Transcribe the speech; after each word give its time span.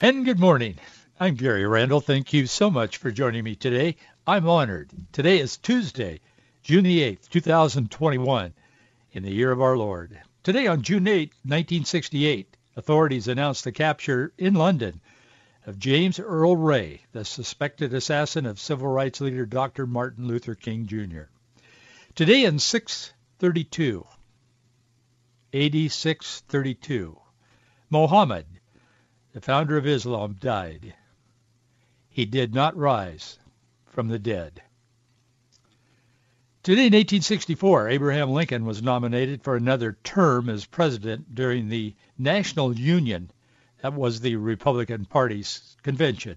And 0.00 0.24
good 0.24 0.38
morning. 0.38 0.76
I'm 1.18 1.34
Gary 1.34 1.66
Randall. 1.66 2.00
Thank 2.00 2.32
you 2.32 2.46
so 2.46 2.70
much 2.70 2.98
for 2.98 3.10
joining 3.10 3.42
me 3.42 3.56
today. 3.56 3.96
I'm 4.28 4.48
honored. 4.48 4.92
Today 5.10 5.40
is 5.40 5.56
Tuesday, 5.56 6.20
June 6.62 6.84
the 6.84 7.00
8th, 7.00 7.28
2021, 7.30 8.54
in 9.10 9.22
the 9.24 9.32
year 9.32 9.50
of 9.50 9.60
our 9.60 9.76
Lord. 9.76 10.16
Today 10.44 10.68
on 10.68 10.82
June 10.82 11.08
8, 11.08 11.30
1968, 11.42 12.56
authorities 12.76 13.26
announced 13.26 13.64
the 13.64 13.72
capture 13.72 14.32
in 14.38 14.54
London 14.54 15.00
of 15.66 15.80
James 15.80 16.20
Earl 16.20 16.54
Ray, 16.56 17.00
the 17.10 17.24
suspected 17.24 17.92
assassin 17.92 18.46
of 18.46 18.60
civil 18.60 18.86
rights 18.86 19.20
leader 19.20 19.46
Dr. 19.46 19.84
Martin 19.84 20.28
Luther 20.28 20.54
King 20.54 20.86
Jr. 20.86 21.22
Today 22.14 22.44
in 22.44 22.60
632, 22.60 24.06
AD 25.52 25.90
632, 25.90 27.18
Muhammad, 27.90 28.46
the 29.32 29.40
founder 29.40 29.76
of 29.76 29.86
Islam, 29.86 30.36
died. 30.40 30.94
He 32.08 32.24
did 32.24 32.54
not 32.54 32.76
rise 32.76 33.38
from 33.86 34.08
the 34.08 34.18
dead. 34.18 34.62
Today 36.62 36.86
in 36.86 36.92
1864, 36.92 37.88
Abraham 37.88 38.30
Lincoln 38.30 38.64
was 38.64 38.82
nominated 38.82 39.42
for 39.42 39.56
another 39.56 39.96
term 40.04 40.48
as 40.48 40.66
president 40.66 41.34
during 41.34 41.68
the 41.68 41.94
National 42.18 42.76
Union, 42.76 43.30
that 43.80 43.94
was 43.94 44.20
the 44.20 44.36
Republican 44.36 45.04
Party's 45.04 45.76
convention 45.82 46.36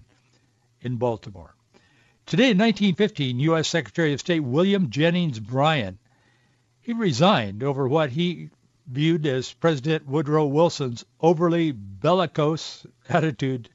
in 0.80 0.96
Baltimore. 0.96 1.54
Today 2.24 2.50
in 2.50 2.58
1915, 2.58 3.40
U.S. 3.40 3.68
Secretary 3.68 4.12
of 4.12 4.20
State 4.20 4.40
William 4.40 4.90
Jennings 4.90 5.40
Bryan, 5.40 5.98
he 6.80 6.92
resigned 6.92 7.62
over 7.62 7.88
what 7.88 8.10
he 8.10 8.50
viewed 8.86 9.26
as 9.26 9.52
President 9.52 10.06
Woodrow 10.06 10.46
Wilson's 10.46 11.04
overly 11.20 11.72
bellicose 11.72 12.86
attitude 13.08 13.68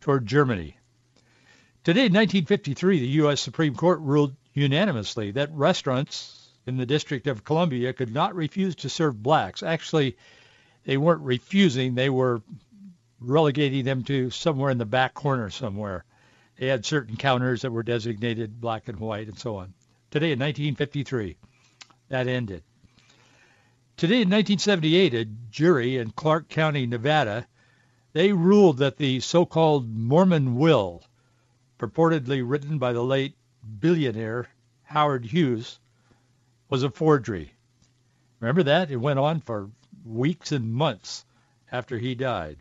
toward 0.00 0.26
Germany. 0.26 0.76
Today, 1.84 2.06
in 2.06 2.12
1953, 2.12 2.98
the 2.98 3.06
U.S. 3.06 3.40
Supreme 3.40 3.74
Court 3.74 4.00
ruled 4.00 4.34
unanimously 4.54 5.30
that 5.32 5.52
restaurants 5.52 6.48
in 6.66 6.76
the 6.76 6.86
District 6.86 7.26
of 7.26 7.44
Columbia 7.44 7.92
could 7.92 8.12
not 8.12 8.34
refuse 8.34 8.74
to 8.76 8.88
serve 8.88 9.22
blacks. 9.22 9.62
Actually, 9.62 10.16
they 10.84 10.96
weren't 10.96 11.22
refusing, 11.22 11.94
they 11.94 12.10
were 12.10 12.42
relegating 13.20 13.84
them 13.84 14.02
to 14.04 14.30
somewhere 14.30 14.70
in 14.70 14.78
the 14.78 14.84
back 14.84 15.14
corner 15.14 15.50
somewhere. 15.50 16.04
They 16.58 16.66
had 16.66 16.84
certain 16.84 17.16
counters 17.16 17.62
that 17.62 17.70
were 17.70 17.82
designated 17.82 18.60
black 18.60 18.88
and 18.88 18.98
white 18.98 19.28
and 19.28 19.38
so 19.38 19.56
on. 19.56 19.74
Today 20.10 20.32
in 20.32 20.38
1953, 20.38 21.36
that 22.08 22.26
ended. 22.26 22.62
Today 23.98 24.16
in 24.20 24.28
1978, 24.28 25.14
a 25.14 25.24
jury 25.24 25.96
in 25.96 26.10
Clark 26.10 26.50
County, 26.50 26.86
Nevada, 26.86 27.46
they 28.12 28.30
ruled 28.30 28.76
that 28.76 28.98
the 28.98 29.20
so-called 29.20 29.88
Mormon 29.88 30.56
will, 30.56 31.02
purportedly 31.78 32.42
written 32.46 32.76
by 32.76 32.92
the 32.92 33.02
late 33.02 33.34
billionaire 33.80 34.48
Howard 34.82 35.24
Hughes, 35.24 35.80
was 36.68 36.82
a 36.82 36.90
forgery. 36.90 37.54
Remember 38.38 38.62
that? 38.64 38.90
It 38.90 38.96
went 38.96 39.18
on 39.18 39.40
for 39.40 39.70
weeks 40.04 40.52
and 40.52 40.74
months 40.74 41.24
after 41.72 41.98
he 41.98 42.14
died. 42.14 42.58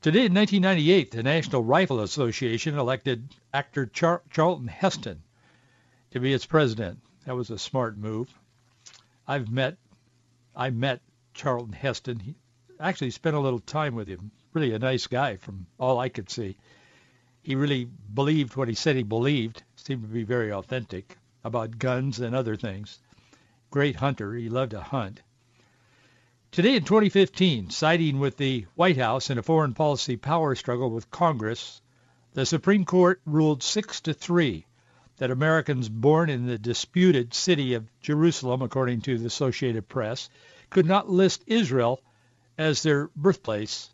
Today 0.00 0.24
in 0.24 0.32
1998, 0.32 1.10
the 1.10 1.22
National 1.22 1.62
Rifle 1.62 2.00
Association 2.00 2.78
elected 2.78 3.34
actor 3.52 3.84
Char- 3.84 4.22
Charlton 4.30 4.68
Heston 4.68 5.22
to 6.12 6.20
be 6.20 6.32
its 6.32 6.46
president. 6.46 7.00
That 7.26 7.36
was 7.36 7.50
a 7.50 7.58
smart 7.58 7.98
move. 7.98 8.32
I've 9.28 9.50
met 9.50 9.76
I 10.60 10.68
met 10.68 11.00
Charlton 11.32 11.72
Heston. 11.72 12.20
He 12.20 12.34
actually 12.78 13.12
spent 13.12 13.34
a 13.34 13.40
little 13.40 13.60
time 13.60 13.94
with 13.94 14.06
him. 14.06 14.30
Really 14.52 14.74
a 14.74 14.78
nice 14.78 15.06
guy 15.06 15.36
from 15.36 15.66
all 15.78 15.98
I 15.98 16.10
could 16.10 16.28
see. 16.28 16.58
He 17.40 17.54
really 17.54 17.86
believed 18.12 18.56
what 18.56 18.68
he 18.68 18.74
said 18.74 18.94
he 18.94 19.02
believed. 19.02 19.62
Seemed 19.76 20.02
to 20.02 20.08
be 20.08 20.22
very 20.22 20.52
authentic 20.52 21.16
about 21.42 21.78
guns 21.78 22.20
and 22.20 22.34
other 22.34 22.56
things. 22.56 22.98
Great 23.70 23.96
hunter. 23.96 24.34
He 24.34 24.50
loved 24.50 24.72
to 24.72 24.82
hunt. 24.82 25.22
Today 26.50 26.76
in 26.76 26.84
2015, 26.84 27.70
siding 27.70 28.18
with 28.18 28.36
the 28.36 28.66
White 28.74 28.98
House 28.98 29.30
in 29.30 29.38
a 29.38 29.42
foreign 29.42 29.72
policy 29.72 30.18
power 30.18 30.54
struggle 30.54 30.90
with 30.90 31.10
Congress, 31.10 31.80
the 32.34 32.44
Supreme 32.44 32.84
Court 32.84 33.22
ruled 33.24 33.62
6 33.62 34.02
to 34.02 34.12
3 34.12 34.66
that 35.20 35.30
Americans 35.30 35.86
born 35.86 36.30
in 36.30 36.46
the 36.46 36.56
disputed 36.56 37.34
city 37.34 37.74
of 37.74 37.86
Jerusalem, 38.00 38.62
according 38.62 39.02
to 39.02 39.18
the 39.18 39.26
Associated 39.26 39.86
Press, 39.86 40.30
could 40.70 40.86
not 40.86 41.10
list 41.10 41.44
Israel 41.46 42.00
as 42.56 42.82
their 42.82 43.10
birthplace 43.14 43.90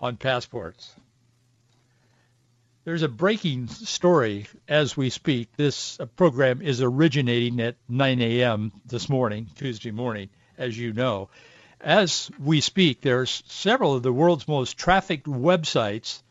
on 0.00 0.16
passports. 0.16 0.92
There's 2.82 3.04
a 3.04 3.08
breaking 3.08 3.68
story 3.68 4.48
as 4.66 4.96
we 4.96 5.08
speak. 5.08 5.54
This 5.56 6.00
uh, 6.00 6.06
program 6.06 6.62
is 6.62 6.82
originating 6.82 7.60
at 7.60 7.76
9 7.88 8.20
a.m. 8.22 8.72
this 8.84 9.08
morning, 9.08 9.50
Tuesday 9.54 9.92
morning, 9.92 10.30
as 10.58 10.76
you 10.76 10.92
know. 10.92 11.28
As 11.80 12.28
we 12.40 12.60
speak, 12.60 13.02
there's 13.02 13.44
several 13.46 13.94
of 13.94 14.02
the 14.02 14.12
world's 14.12 14.48
most 14.48 14.76
trafficked 14.76 15.26
websites 15.26 16.22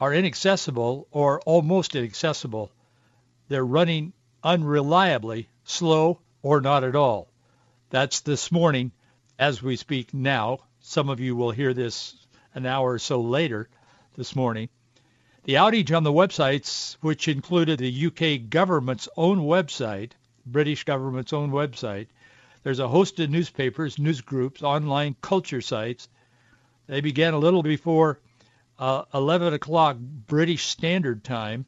are 0.00 0.14
inaccessible 0.14 1.08
or 1.10 1.42
almost 1.42 1.94
inaccessible. 1.94 2.70
They're 3.52 3.66
running 3.66 4.14
unreliably, 4.42 5.46
slow, 5.64 6.20
or 6.40 6.62
not 6.62 6.84
at 6.84 6.96
all. 6.96 7.28
That's 7.90 8.20
this 8.20 8.50
morning 8.50 8.92
as 9.38 9.62
we 9.62 9.76
speak 9.76 10.14
now. 10.14 10.60
Some 10.80 11.10
of 11.10 11.20
you 11.20 11.36
will 11.36 11.50
hear 11.50 11.74
this 11.74 12.14
an 12.54 12.64
hour 12.64 12.92
or 12.92 12.98
so 12.98 13.20
later 13.20 13.68
this 14.16 14.34
morning. 14.34 14.70
The 15.44 15.56
outage 15.56 15.94
on 15.94 16.02
the 16.02 16.10
websites, 16.10 16.96
which 17.02 17.28
included 17.28 17.78
the 17.78 18.06
UK 18.06 18.48
government's 18.48 19.06
own 19.18 19.40
website, 19.40 20.12
British 20.46 20.84
government's 20.84 21.34
own 21.34 21.50
website, 21.50 22.06
there's 22.62 22.78
a 22.78 22.88
host 22.88 23.20
of 23.20 23.28
newspapers, 23.28 23.98
news 23.98 24.22
groups, 24.22 24.62
online 24.62 25.14
culture 25.20 25.60
sites. 25.60 26.08
They 26.86 27.02
began 27.02 27.34
a 27.34 27.38
little 27.38 27.62
before 27.62 28.18
uh, 28.78 29.04
11 29.12 29.52
o'clock 29.52 29.98
British 29.98 30.64
Standard 30.64 31.22
Time. 31.22 31.66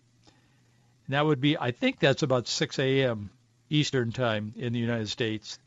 And 1.07 1.15
that 1.15 1.27
would 1.27 1.41
be, 1.41 1.59
I 1.59 1.71
think 1.71 1.99
that's 1.99 2.23
about 2.23 2.49
6 2.49 2.79
a.m. 2.79 3.31
Eastern 3.69 4.13
Time 4.13 4.55
in 4.57 4.73
the 4.73 4.79
United 4.79 5.09
States. 5.09 5.59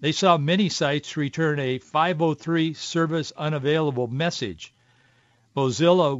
They 0.00 0.12
saw 0.12 0.38
many 0.38 0.68
sites 0.70 1.16
return 1.16 1.58
a 1.58 1.78
503 1.78 2.74
service 2.74 3.32
unavailable 3.36 4.08
message. 4.08 4.72
Mozilla 5.56 6.16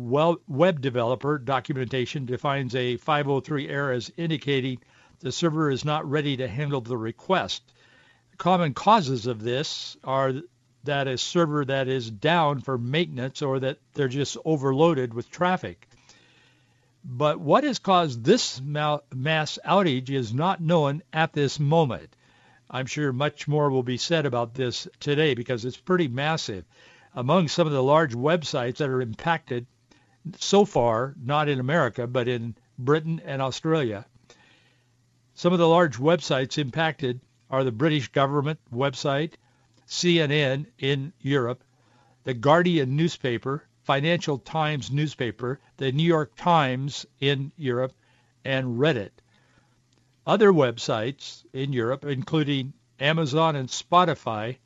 web 0.48 0.80
developer 0.80 1.38
documentation 1.38 2.26
defines 2.26 2.74
a 2.74 2.96
503 2.98 3.68
error 3.68 3.92
as 3.92 4.12
indicating 4.16 4.80
the 5.20 5.32
server 5.32 5.70
is 5.70 5.84
not 5.84 6.08
ready 6.08 6.36
to 6.36 6.48
handle 6.48 6.80
the 6.80 6.96
request. 6.96 7.62
Common 8.36 8.74
causes 8.74 9.26
of 9.26 9.42
this 9.42 9.96
are 10.04 10.34
that 10.84 11.08
a 11.08 11.18
server 11.18 11.64
that 11.64 11.88
is 11.88 12.10
down 12.10 12.60
for 12.60 12.78
maintenance 12.78 13.42
or 13.42 13.60
that 13.60 13.78
they're 13.94 14.08
just 14.08 14.36
overloaded 14.44 15.14
with 15.14 15.30
traffic. 15.30 15.86
But 17.04 17.40
what 17.40 17.64
has 17.64 17.78
caused 17.78 18.24
this 18.24 18.60
mass 18.60 19.58
outage 19.64 20.10
is 20.10 20.34
not 20.34 20.60
known 20.60 21.02
at 21.12 21.32
this 21.32 21.58
moment. 21.58 22.14
I'm 22.70 22.86
sure 22.86 23.12
much 23.12 23.48
more 23.48 23.70
will 23.70 23.82
be 23.82 23.96
said 23.96 24.26
about 24.26 24.54
this 24.54 24.86
today 25.00 25.34
because 25.34 25.64
it's 25.64 25.76
pretty 25.76 26.08
massive 26.08 26.64
among 27.14 27.48
some 27.48 27.66
of 27.66 27.72
the 27.72 27.82
large 27.82 28.14
websites 28.14 28.76
that 28.76 28.88
are 28.88 29.00
impacted 29.00 29.66
so 30.38 30.64
far, 30.64 31.14
not 31.20 31.48
in 31.48 31.58
America, 31.58 32.06
but 32.06 32.28
in 32.28 32.54
Britain 32.78 33.20
and 33.24 33.42
Australia. 33.42 34.06
Some 35.34 35.52
of 35.52 35.58
the 35.58 35.68
large 35.68 35.96
websites 35.96 36.58
impacted 36.58 37.20
are 37.48 37.64
the 37.64 37.72
British 37.72 38.08
government 38.08 38.60
website, 38.72 39.32
CNN 39.88 40.66
in 40.78 41.12
Europe, 41.20 41.64
the 42.24 42.34
Guardian 42.34 42.94
newspaper, 42.94 43.64
Financial 43.90 44.38
Times 44.38 44.92
newspaper, 44.92 45.58
the 45.78 45.90
New 45.90 46.04
York 46.04 46.36
Times 46.36 47.06
in 47.18 47.50
Europe, 47.56 47.92
and 48.44 48.78
Reddit. 48.78 49.10
Other 50.24 50.52
websites 50.52 51.42
in 51.52 51.72
Europe, 51.72 52.04
including 52.04 52.72
Amazon 53.00 53.56
and 53.56 53.68
Spotify, 53.68 54.58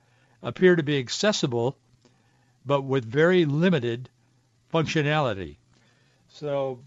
appear 0.42 0.76
to 0.76 0.82
be 0.82 0.98
accessible 0.98 1.74
but 2.66 2.82
with 2.82 3.06
very 3.06 3.46
limited 3.46 4.10
functionality. 4.70 5.56
So 6.28 6.80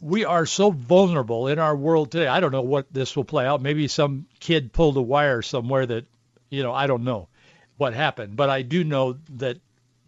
we 0.00 0.24
are 0.24 0.46
so 0.46 0.70
vulnerable 0.70 1.48
in 1.48 1.58
our 1.58 1.76
world 1.76 2.10
today. 2.10 2.28
I 2.28 2.40
don't 2.40 2.52
know 2.52 2.62
what 2.62 2.86
this 2.90 3.14
will 3.14 3.24
play 3.24 3.44
out. 3.44 3.60
Maybe 3.60 3.88
some 3.88 4.24
kid 4.40 4.72
pulled 4.72 4.96
a 4.96 5.02
wire 5.02 5.42
somewhere 5.42 5.84
that, 5.84 6.06
you 6.48 6.62
know, 6.62 6.72
I 6.72 6.86
don't 6.86 7.04
know 7.04 7.28
what 7.76 7.92
happened. 7.92 8.36
But 8.36 8.48
I 8.48 8.62
do 8.62 8.84
know 8.84 9.18
that 9.36 9.58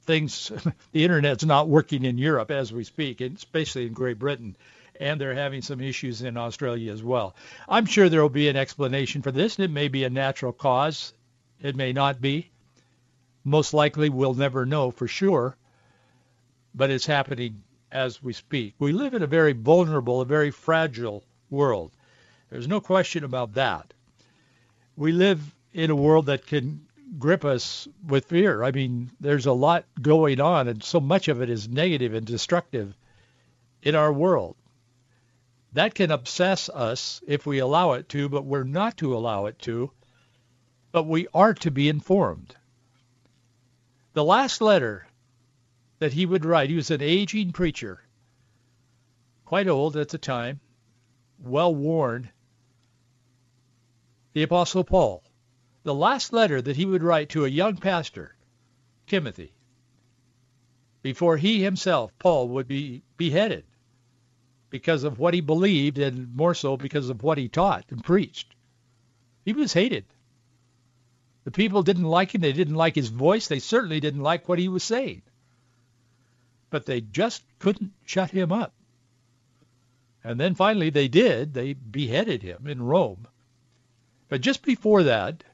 things, 0.04 0.52
the 0.92 1.04
internet's 1.04 1.44
not 1.44 1.68
working 1.68 2.04
in 2.04 2.18
Europe 2.18 2.50
as 2.50 2.72
we 2.72 2.84
speak, 2.84 3.20
especially 3.20 3.86
in 3.86 3.92
Great 3.92 4.18
Britain. 4.18 4.56
And 5.00 5.20
they're 5.20 5.34
having 5.34 5.62
some 5.62 5.80
issues 5.80 6.22
in 6.22 6.36
Australia 6.36 6.92
as 6.92 7.02
well. 7.02 7.34
I'm 7.68 7.86
sure 7.86 8.08
there 8.08 8.22
will 8.22 8.28
be 8.28 8.48
an 8.48 8.56
explanation 8.56 9.22
for 9.22 9.32
this. 9.32 9.56
And 9.56 9.64
it 9.64 9.70
may 9.70 9.88
be 9.88 10.04
a 10.04 10.10
natural 10.10 10.52
cause. 10.52 11.12
It 11.60 11.74
may 11.74 11.92
not 11.92 12.20
be. 12.20 12.50
Most 13.42 13.74
likely 13.74 14.08
we'll 14.08 14.34
never 14.34 14.64
know 14.64 14.92
for 14.92 15.08
sure. 15.08 15.56
But 16.74 16.90
it's 16.90 17.06
happening 17.06 17.62
as 17.90 18.22
we 18.22 18.32
speak. 18.32 18.74
We 18.78 18.92
live 18.92 19.14
in 19.14 19.22
a 19.22 19.26
very 19.26 19.52
vulnerable, 19.52 20.20
a 20.20 20.24
very 20.24 20.50
fragile 20.50 21.24
world. 21.50 21.92
There's 22.50 22.68
no 22.68 22.80
question 22.80 23.24
about 23.24 23.54
that. 23.54 23.92
We 24.96 25.12
live 25.12 25.40
in 25.72 25.90
a 25.90 25.96
world 25.96 26.26
that 26.26 26.46
can 26.46 26.86
grip 27.18 27.44
us 27.44 27.86
with 28.06 28.26
fear. 28.26 28.62
I 28.62 28.70
mean, 28.70 29.10
there's 29.20 29.46
a 29.46 29.52
lot 29.52 29.84
going 30.00 30.40
on, 30.40 30.68
and 30.68 30.82
so 30.82 31.00
much 31.00 31.28
of 31.28 31.40
it 31.42 31.50
is 31.50 31.68
negative 31.68 32.14
and 32.14 32.26
destructive 32.26 32.96
in 33.82 33.94
our 33.94 34.12
world. 34.12 34.56
That 35.72 35.94
can 35.94 36.10
obsess 36.10 36.68
us 36.68 37.20
if 37.26 37.46
we 37.46 37.58
allow 37.58 37.92
it 37.92 38.08
to, 38.10 38.28
but 38.28 38.44
we're 38.44 38.64
not 38.64 38.96
to 38.98 39.16
allow 39.16 39.46
it 39.46 39.58
to. 39.60 39.90
But 40.92 41.04
we 41.04 41.26
are 41.34 41.54
to 41.54 41.70
be 41.70 41.88
informed. 41.88 42.54
The 44.12 44.24
last 44.24 44.60
letter 44.60 45.08
that 45.98 46.12
he 46.12 46.26
would 46.26 46.44
write, 46.44 46.70
he 46.70 46.76
was 46.76 46.90
an 46.90 47.02
aging 47.02 47.52
preacher, 47.52 48.00
quite 49.44 49.66
old 49.66 49.96
at 49.96 50.10
the 50.10 50.18
time, 50.18 50.60
well 51.42 51.74
worn, 51.74 52.30
the 54.32 54.44
Apostle 54.44 54.84
Paul 54.84 55.22
the 55.84 55.94
last 55.94 56.32
letter 56.32 56.60
that 56.60 56.76
he 56.76 56.86
would 56.86 57.02
write 57.02 57.28
to 57.28 57.44
a 57.44 57.48
young 57.48 57.76
pastor, 57.76 58.34
Timothy, 59.06 59.52
before 61.02 61.36
he 61.36 61.62
himself, 61.62 62.10
Paul, 62.18 62.48
would 62.48 62.66
be 62.66 63.02
beheaded 63.18 63.64
because 64.70 65.04
of 65.04 65.18
what 65.18 65.34
he 65.34 65.42
believed 65.42 65.98
and 65.98 66.34
more 66.34 66.54
so 66.54 66.76
because 66.76 67.10
of 67.10 67.22
what 67.22 67.38
he 67.38 67.48
taught 67.48 67.84
and 67.90 68.02
preached. 68.02 68.54
He 69.44 69.52
was 69.52 69.74
hated. 69.74 70.06
The 71.44 71.50
people 71.50 71.82
didn't 71.82 72.04
like 72.04 72.34
him. 72.34 72.40
They 72.40 72.54
didn't 72.54 72.74
like 72.74 72.94
his 72.94 73.08
voice. 73.08 73.46
They 73.46 73.58
certainly 73.58 74.00
didn't 74.00 74.22
like 74.22 74.48
what 74.48 74.58
he 74.58 74.68
was 74.68 74.82
saying. 74.82 75.20
But 76.70 76.86
they 76.86 77.02
just 77.02 77.44
couldn't 77.58 77.92
shut 78.06 78.30
him 78.30 78.50
up. 78.50 78.72
And 80.24 80.40
then 80.40 80.54
finally 80.54 80.88
they 80.88 81.08
did. 81.08 81.52
They 81.52 81.74
beheaded 81.74 82.42
him 82.42 82.66
in 82.66 82.80
Rome. 82.80 83.28
But 84.30 84.40
just 84.40 84.62
before 84.62 85.02
that, 85.02 85.44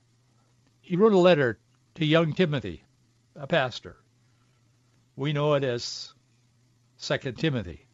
he 0.90 0.96
wrote 0.96 1.12
a 1.12 1.18
letter 1.18 1.56
to 1.94 2.04
young 2.04 2.32
Timothy, 2.32 2.82
a 3.36 3.46
pastor. 3.46 3.96
We 5.14 5.32
know 5.32 5.54
it 5.54 5.62
as 5.62 6.12
2 7.00 7.30
Timothy. 7.34 7.86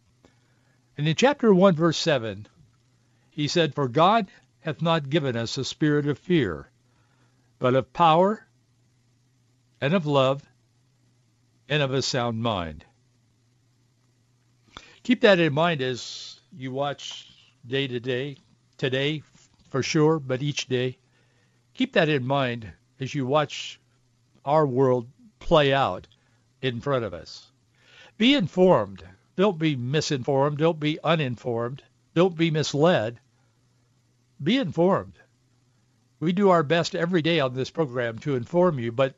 And 0.96 1.06
in 1.06 1.14
chapter 1.14 1.52
1, 1.52 1.74
verse 1.74 1.98
7, 1.98 2.46
he 3.28 3.48
said, 3.48 3.74
For 3.74 3.86
God 3.86 4.28
hath 4.60 4.80
not 4.80 5.10
given 5.10 5.36
us 5.36 5.58
a 5.58 5.64
spirit 5.66 6.06
of 6.08 6.18
fear, 6.18 6.70
but 7.58 7.74
of 7.74 7.92
power 7.92 8.46
and 9.78 9.92
of 9.92 10.06
love 10.06 10.42
and 11.68 11.82
of 11.82 11.92
a 11.92 12.00
sound 12.00 12.42
mind. 12.42 12.82
Keep 15.02 15.20
that 15.20 15.38
in 15.38 15.52
mind 15.52 15.82
as 15.82 16.40
you 16.50 16.72
watch 16.72 17.30
day 17.66 17.86
to 17.88 18.00
day, 18.00 18.38
today 18.78 19.22
for 19.68 19.82
sure, 19.82 20.18
but 20.18 20.40
each 20.40 20.66
day. 20.66 20.96
Keep 21.74 21.92
that 21.92 22.08
in 22.08 22.26
mind 22.26 22.72
as 23.00 23.14
you 23.14 23.26
watch 23.26 23.80
our 24.44 24.66
world 24.66 25.06
play 25.38 25.72
out 25.72 26.06
in 26.62 26.80
front 26.80 27.04
of 27.04 27.14
us. 27.14 27.50
Be 28.18 28.34
informed. 28.34 29.02
Don't 29.36 29.58
be 29.58 29.76
misinformed. 29.76 30.58
Don't 30.58 30.80
be 30.80 30.98
uninformed. 31.02 31.82
Don't 32.14 32.36
be 32.36 32.50
misled. 32.50 33.18
Be 34.42 34.56
informed. 34.56 35.18
We 36.18 36.32
do 36.32 36.50
our 36.50 36.62
best 36.62 36.94
every 36.94 37.20
day 37.20 37.40
on 37.40 37.54
this 37.54 37.70
program 37.70 38.18
to 38.20 38.36
inform 38.36 38.78
you, 38.78 38.90
but 38.90 39.14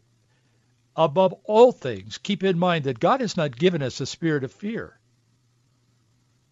above 0.96 1.32
all 1.44 1.70
things, 1.70 2.18
keep 2.18 2.42
in 2.42 2.58
mind 2.58 2.84
that 2.84 2.98
God 2.98 3.20
has 3.20 3.36
not 3.36 3.56
given 3.56 3.82
us 3.82 4.00
a 4.00 4.06
spirit 4.06 4.42
of 4.42 4.52
fear. 4.52 4.98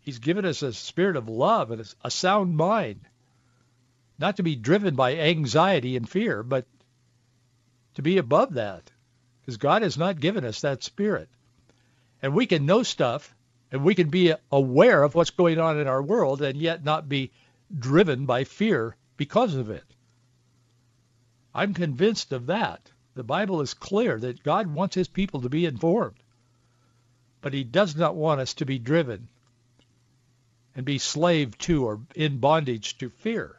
He's 0.01 0.21
given 0.21 0.45
us 0.45 0.63
a 0.63 0.73
spirit 0.73 1.17
of 1.17 1.29
love 1.29 1.73
and 1.73 1.95
a 2.05 2.11
sound 2.13 2.57
mind, 2.57 3.01
not 4.21 4.37
to 4.37 4.45
be 4.45 4.55
driven 4.55 4.95
by 4.95 5.17
anxiety 5.17 5.97
and 5.97 6.09
fear, 6.09 6.45
but 6.45 6.65
to 7.97 8.03
be 8.03 8.19
above 8.19 8.55
that 8.55 8.91
because 9.41 9.57
God 9.57 9.83
has 9.83 9.99
not 9.99 10.21
given 10.21 10.45
us 10.45 10.61
that 10.61 10.85
spirit. 10.85 11.29
And 12.23 12.35
we 12.35 12.47
can 12.47 12.67
know 12.67 12.83
stuff 12.83 13.35
and 13.73 13.85
we 13.85 13.95
can 13.95 14.11
be 14.11 14.33
aware 14.53 15.03
of 15.03 15.15
what's 15.15 15.31
going 15.31 15.59
on 15.59 15.81
in 15.81 15.89
our 15.89 16.03
world 16.03 16.43
and 16.43 16.59
yet 16.59 16.85
not 16.85 17.09
be 17.09 17.33
driven 17.77 18.27
by 18.27 18.45
fear 18.45 18.97
because 19.17 19.55
of 19.55 19.71
it. 19.71 19.85
I'm 21.55 21.75
convinced 21.75 22.33
of 22.33 22.47
that. 22.47 22.91
The 23.15 23.25
Bible 23.25 23.63
is 23.63 23.73
clear 23.73 24.21
that 24.21 24.43
God 24.43 24.67
wants 24.67 24.95
his 24.95 25.09
people 25.09 25.41
to 25.41 25.49
be 25.49 25.65
informed. 25.65 26.23
But 27.41 27.55
he 27.55 27.65
does 27.65 27.97
not 27.97 28.15
want 28.15 28.41
us 28.41 28.55
to 28.55 28.67
be 28.67 28.79
driven 28.79 29.29
and 30.75 30.85
be 30.85 30.99
slave 30.99 31.57
to 31.59 31.87
or 31.87 32.01
in 32.15 32.39
bondage 32.39 32.99
to 32.99 33.09
fear. 33.09 33.57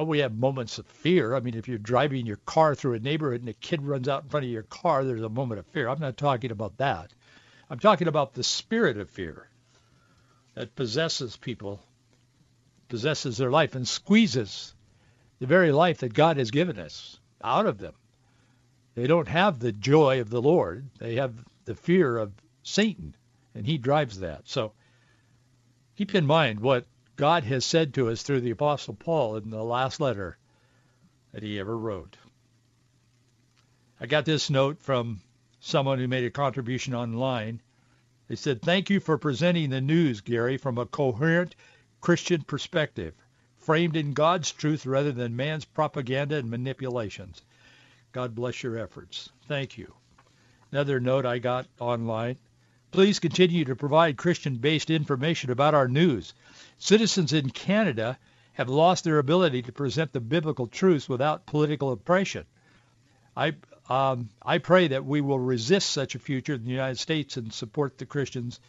Oh, 0.00 0.04
we 0.04 0.20
have 0.20 0.34
moments 0.34 0.78
of 0.78 0.86
fear. 0.86 1.34
I 1.34 1.40
mean, 1.40 1.54
if 1.54 1.68
you're 1.68 1.76
driving 1.76 2.24
your 2.24 2.38
car 2.46 2.74
through 2.74 2.94
a 2.94 3.00
neighborhood 3.00 3.40
and 3.40 3.50
a 3.50 3.52
kid 3.52 3.82
runs 3.82 4.08
out 4.08 4.22
in 4.22 4.30
front 4.30 4.46
of 4.46 4.50
your 4.50 4.62
car, 4.62 5.04
there's 5.04 5.20
a 5.20 5.28
moment 5.28 5.58
of 5.58 5.66
fear. 5.66 5.90
I'm 5.90 6.00
not 6.00 6.16
talking 6.16 6.50
about 6.50 6.78
that. 6.78 7.12
I'm 7.68 7.78
talking 7.78 8.08
about 8.08 8.32
the 8.32 8.42
spirit 8.42 8.96
of 8.96 9.10
fear 9.10 9.46
that 10.54 10.74
possesses 10.74 11.36
people, 11.36 11.80
possesses 12.88 13.36
their 13.36 13.50
life, 13.50 13.74
and 13.74 13.86
squeezes 13.86 14.74
the 15.38 15.46
very 15.46 15.70
life 15.70 15.98
that 15.98 16.14
God 16.14 16.38
has 16.38 16.50
given 16.50 16.78
us 16.78 17.20
out 17.44 17.66
of 17.66 17.76
them. 17.76 17.92
They 18.94 19.06
don't 19.06 19.28
have 19.28 19.58
the 19.58 19.70
joy 19.70 20.22
of 20.22 20.30
the 20.30 20.40
Lord. 20.40 20.88
They 20.98 21.16
have 21.16 21.34
the 21.66 21.74
fear 21.74 22.16
of 22.16 22.32
Satan, 22.62 23.14
and 23.54 23.66
he 23.66 23.76
drives 23.76 24.20
that. 24.20 24.48
So 24.48 24.72
keep 25.98 26.14
in 26.14 26.24
mind 26.24 26.60
what 26.60 26.86
God 27.20 27.44
has 27.44 27.66
said 27.66 27.92
to 27.92 28.08
us 28.08 28.22
through 28.22 28.40
the 28.40 28.52
Apostle 28.52 28.94
Paul 28.94 29.36
in 29.36 29.50
the 29.50 29.62
last 29.62 30.00
letter 30.00 30.38
that 31.32 31.42
he 31.42 31.60
ever 31.60 31.76
wrote. 31.76 32.16
I 34.00 34.06
got 34.06 34.24
this 34.24 34.48
note 34.48 34.80
from 34.80 35.20
someone 35.60 35.98
who 35.98 36.08
made 36.08 36.24
a 36.24 36.30
contribution 36.30 36.94
online. 36.94 37.60
They 38.28 38.36
said, 38.36 38.62
thank 38.62 38.88
you 38.88 39.00
for 39.00 39.18
presenting 39.18 39.68
the 39.68 39.82
news, 39.82 40.22
Gary, 40.22 40.56
from 40.56 40.78
a 40.78 40.86
coherent 40.86 41.54
Christian 42.00 42.40
perspective, 42.40 43.12
framed 43.58 43.96
in 43.96 44.14
God's 44.14 44.50
truth 44.50 44.86
rather 44.86 45.12
than 45.12 45.36
man's 45.36 45.66
propaganda 45.66 46.36
and 46.36 46.48
manipulations. 46.48 47.42
God 48.12 48.34
bless 48.34 48.62
your 48.62 48.78
efforts. 48.78 49.28
Thank 49.46 49.76
you. 49.76 49.92
Another 50.72 50.98
note 50.98 51.26
I 51.26 51.38
got 51.38 51.66
online. 51.78 52.38
Please 52.90 53.20
continue 53.20 53.64
to 53.64 53.76
provide 53.76 54.16
Christian-based 54.16 54.90
information 54.90 55.50
about 55.50 55.74
our 55.74 55.88
news. 55.88 56.34
Citizens 56.78 57.32
in 57.32 57.50
Canada 57.50 58.18
have 58.54 58.68
lost 58.68 59.04
their 59.04 59.18
ability 59.18 59.62
to 59.62 59.72
present 59.72 60.12
the 60.12 60.20
biblical 60.20 60.66
truths 60.66 61.08
without 61.08 61.46
political 61.46 61.92
oppression. 61.92 62.44
I 63.36 63.54
um, 63.88 64.28
I 64.40 64.58
pray 64.58 64.88
that 64.88 65.04
we 65.04 65.20
will 65.20 65.38
resist 65.38 65.90
such 65.90 66.14
a 66.14 66.20
future 66.20 66.54
in 66.54 66.64
the 66.64 66.70
United 66.70 66.98
States 66.98 67.36
and 67.36 67.52
support 67.52 67.98
the 67.98 68.06
Christians 68.06 68.60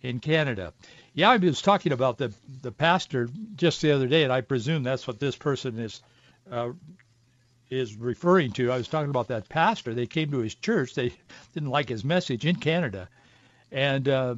in 0.00 0.20
Canada. 0.20 0.72
Yeah, 1.12 1.30
I 1.30 1.36
was 1.36 1.62
talking 1.62 1.92
about 1.92 2.18
the 2.18 2.32
the 2.62 2.72
pastor 2.72 3.28
just 3.56 3.82
the 3.82 3.92
other 3.92 4.06
day, 4.06 4.24
and 4.24 4.32
I 4.32 4.40
presume 4.42 4.82
that's 4.82 5.06
what 5.06 5.18
this 5.18 5.36
person 5.36 5.78
is 5.78 6.02
uh, 6.50 6.70
is 7.68 7.96
referring 7.96 8.52
to. 8.52 8.70
I 8.70 8.76
was 8.76 8.88
talking 8.88 9.10
about 9.10 9.28
that 9.28 9.48
pastor. 9.48 9.94
They 9.94 10.06
came 10.06 10.30
to 10.32 10.38
his 10.38 10.54
church. 10.54 10.94
They 10.94 11.12
didn't 11.52 11.70
like 11.70 11.88
his 11.88 12.04
message 12.04 12.46
in 12.46 12.56
Canada, 12.56 13.08
and 13.72 14.08
uh, 14.08 14.34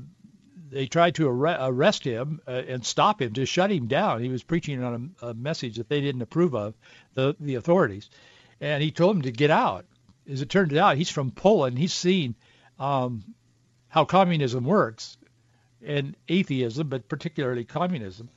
they 0.71 0.87
tried 0.87 1.15
to 1.17 1.29
arrest 1.29 2.05
him 2.05 2.41
uh, 2.47 2.63
and 2.67 2.85
stop 2.85 3.21
him, 3.21 3.35
to 3.35 3.45
shut 3.45 3.71
him 3.71 3.87
down. 3.87 4.23
He 4.23 4.29
was 4.29 4.43
preaching 4.43 4.83
on 4.83 5.15
a, 5.21 5.29
a 5.29 5.35
message 5.35 5.77
that 5.77 5.89
they 5.89 6.01
didn't 6.01 6.23
approve 6.23 6.55
of, 6.55 6.75
the 7.15 7.37
the 7.39 7.57
authorities, 7.57 8.11
and 8.61 8.83
he 8.83 8.91
told 8.91 9.17
them 9.17 9.23
to 9.23 9.33
get 9.33 9.51
out. 9.51 9.85
As 10.31 10.41
it 10.41 10.49
turned 10.49 10.75
out, 10.75 10.97
he's 10.97 11.11
from 11.11 11.33
Poland. 11.33 11.79
He's 11.79 11.93
seen 11.93 12.37
um, 12.79 13.25
how 13.89 14.05
communism 14.05 14.65
works, 14.65 15.19
and 15.85 16.17
atheism, 16.29 16.89
but 16.89 17.09
particularly 17.09 17.65
communism. 17.65 18.31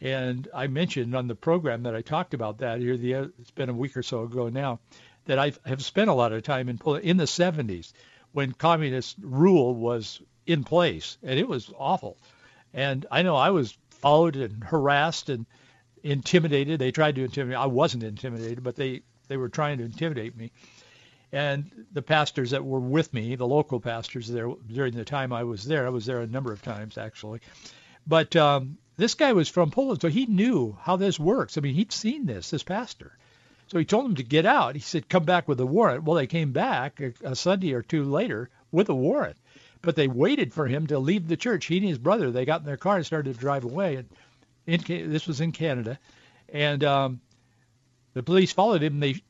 And 0.00 0.46
I 0.54 0.68
mentioned 0.68 1.16
on 1.16 1.26
the 1.26 1.34
program 1.34 1.82
that 1.82 1.94
I 1.94 2.02
talked 2.02 2.34
about 2.34 2.58
that 2.58 2.80
here. 2.80 2.96
The 2.96 3.32
it's 3.40 3.50
been 3.50 3.68
a 3.68 3.74
week 3.74 3.96
or 3.96 4.02
so 4.02 4.22
ago 4.22 4.48
now 4.48 4.78
that 5.26 5.38
I 5.38 5.52
have 5.66 5.84
spent 5.84 6.08
a 6.08 6.14
lot 6.14 6.32
of 6.32 6.42
time 6.42 6.68
in 6.68 6.78
Poland 6.78 7.04
in 7.04 7.16
the 7.16 7.24
70s 7.24 7.92
when 8.32 8.52
communist 8.52 9.16
rule 9.20 9.74
was 9.74 10.20
in 10.46 10.64
place, 10.64 11.18
and 11.22 11.38
it 11.38 11.48
was 11.48 11.70
awful. 11.78 12.18
And 12.72 13.06
I 13.10 13.22
know 13.22 13.36
I 13.36 13.50
was 13.50 13.76
followed 13.90 14.36
and 14.36 14.62
harassed 14.62 15.28
and 15.28 15.46
intimidated. 16.02 16.78
They 16.78 16.92
tried 16.92 17.16
to 17.16 17.24
intimidate. 17.24 17.58
I 17.58 17.66
wasn't 17.66 18.04
intimidated, 18.04 18.62
but 18.62 18.76
they 18.76 19.02
they 19.28 19.36
were 19.36 19.48
trying 19.48 19.78
to 19.78 19.84
intimidate 19.84 20.36
me. 20.36 20.52
And 21.30 21.70
the 21.92 22.00
pastors 22.00 22.50
that 22.50 22.64
were 22.64 22.80
with 22.80 23.12
me, 23.12 23.36
the 23.36 23.46
local 23.46 23.80
pastors 23.80 24.28
there 24.28 24.50
during 24.66 24.94
the 24.94 25.04
time 25.04 25.32
I 25.32 25.44
was 25.44 25.64
there, 25.64 25.86
I 25.86 25.90
was 25.90 26.06
there 26.06 26.20
a 26.20 26.26
number 26.26 26.52
of 26.52 26.62
times 26.62 26.96
actually. 26.96 27.40
But 28.06 28.34
um, 28.36 28.78
this 28.96 29.14
guy 29.14 29.34
was 29.34 29.48
from 29.48 29.70
Poland, 29.70 30.00
so 30.00 30.08
he 30.08 30.24
knew 30.24 30.78
how 30.80 30.96
this 30.96 31.20
works. 31.20 31.58
I 31.58 31.60
mean, 31.60 31.74
he'd 31.74 31.92
seen 31.92 32.24
this, 32.24 32.50
this 32.50 32.62
pastor. 32.62 33.18
So 33.68 33.78
he 33.78 33.84
told 33.84 34.06
them 34.06 34.16
to 34.16 34.22
get 34.22 34.46
out. 34.46 34.74
He 34.74 34.80
said, 34.80 35.08
come 35.08 35.24
back 35.24 35.46
with 35.46 35.60
a 35.60 35.66
warrant. 35.66 36.04
Well, 36.04 36.16
they 36.16 36.26
came 36.26 36.52
back 36.52 37.00
a, 37.00 37.12
a 37.22 37.36
Sunday 37.36 37.74
or 37.74 37.82
two 37.82 38.04
later 38.04 38.50
with 38.72 38.88
a 38.88 38.94
warrant. 38.94 39.36
But 39.82 39.94
they 39.94 40.08
waited 40.08 40.52
for 40.52 40.66
him 40.66 40.86
to 40.88 40.98
leave 40.98 41.28
the 41.28 41.36
church. 41.36 41.66
He 41.66 41.76
and 41.76 41.86
his 41.86 41.98
brother, 41.98 42.30
they 42.30 42.44
got 42.44 42.60
in 42.60 42.66
their 42.66 42.76
car 42.76 42.96
and 42.96 43.06
started 43.06 43.34
to 43.34 43.40
drive 43.40 43.64
away. 43.64 43.96
And 43.96 44.08
in, 44.66 45.10
this 45.10 45.26
was 45.26 45.40
in 45.40 45.52
Canada. 45.52 45.98
And 46.48 46.82
um, 46.82 47.20
the 48.14 48.22
police 48.22 48.52
followed 48.52 48.82
him. 48.82 49.00
They 49.00 49.22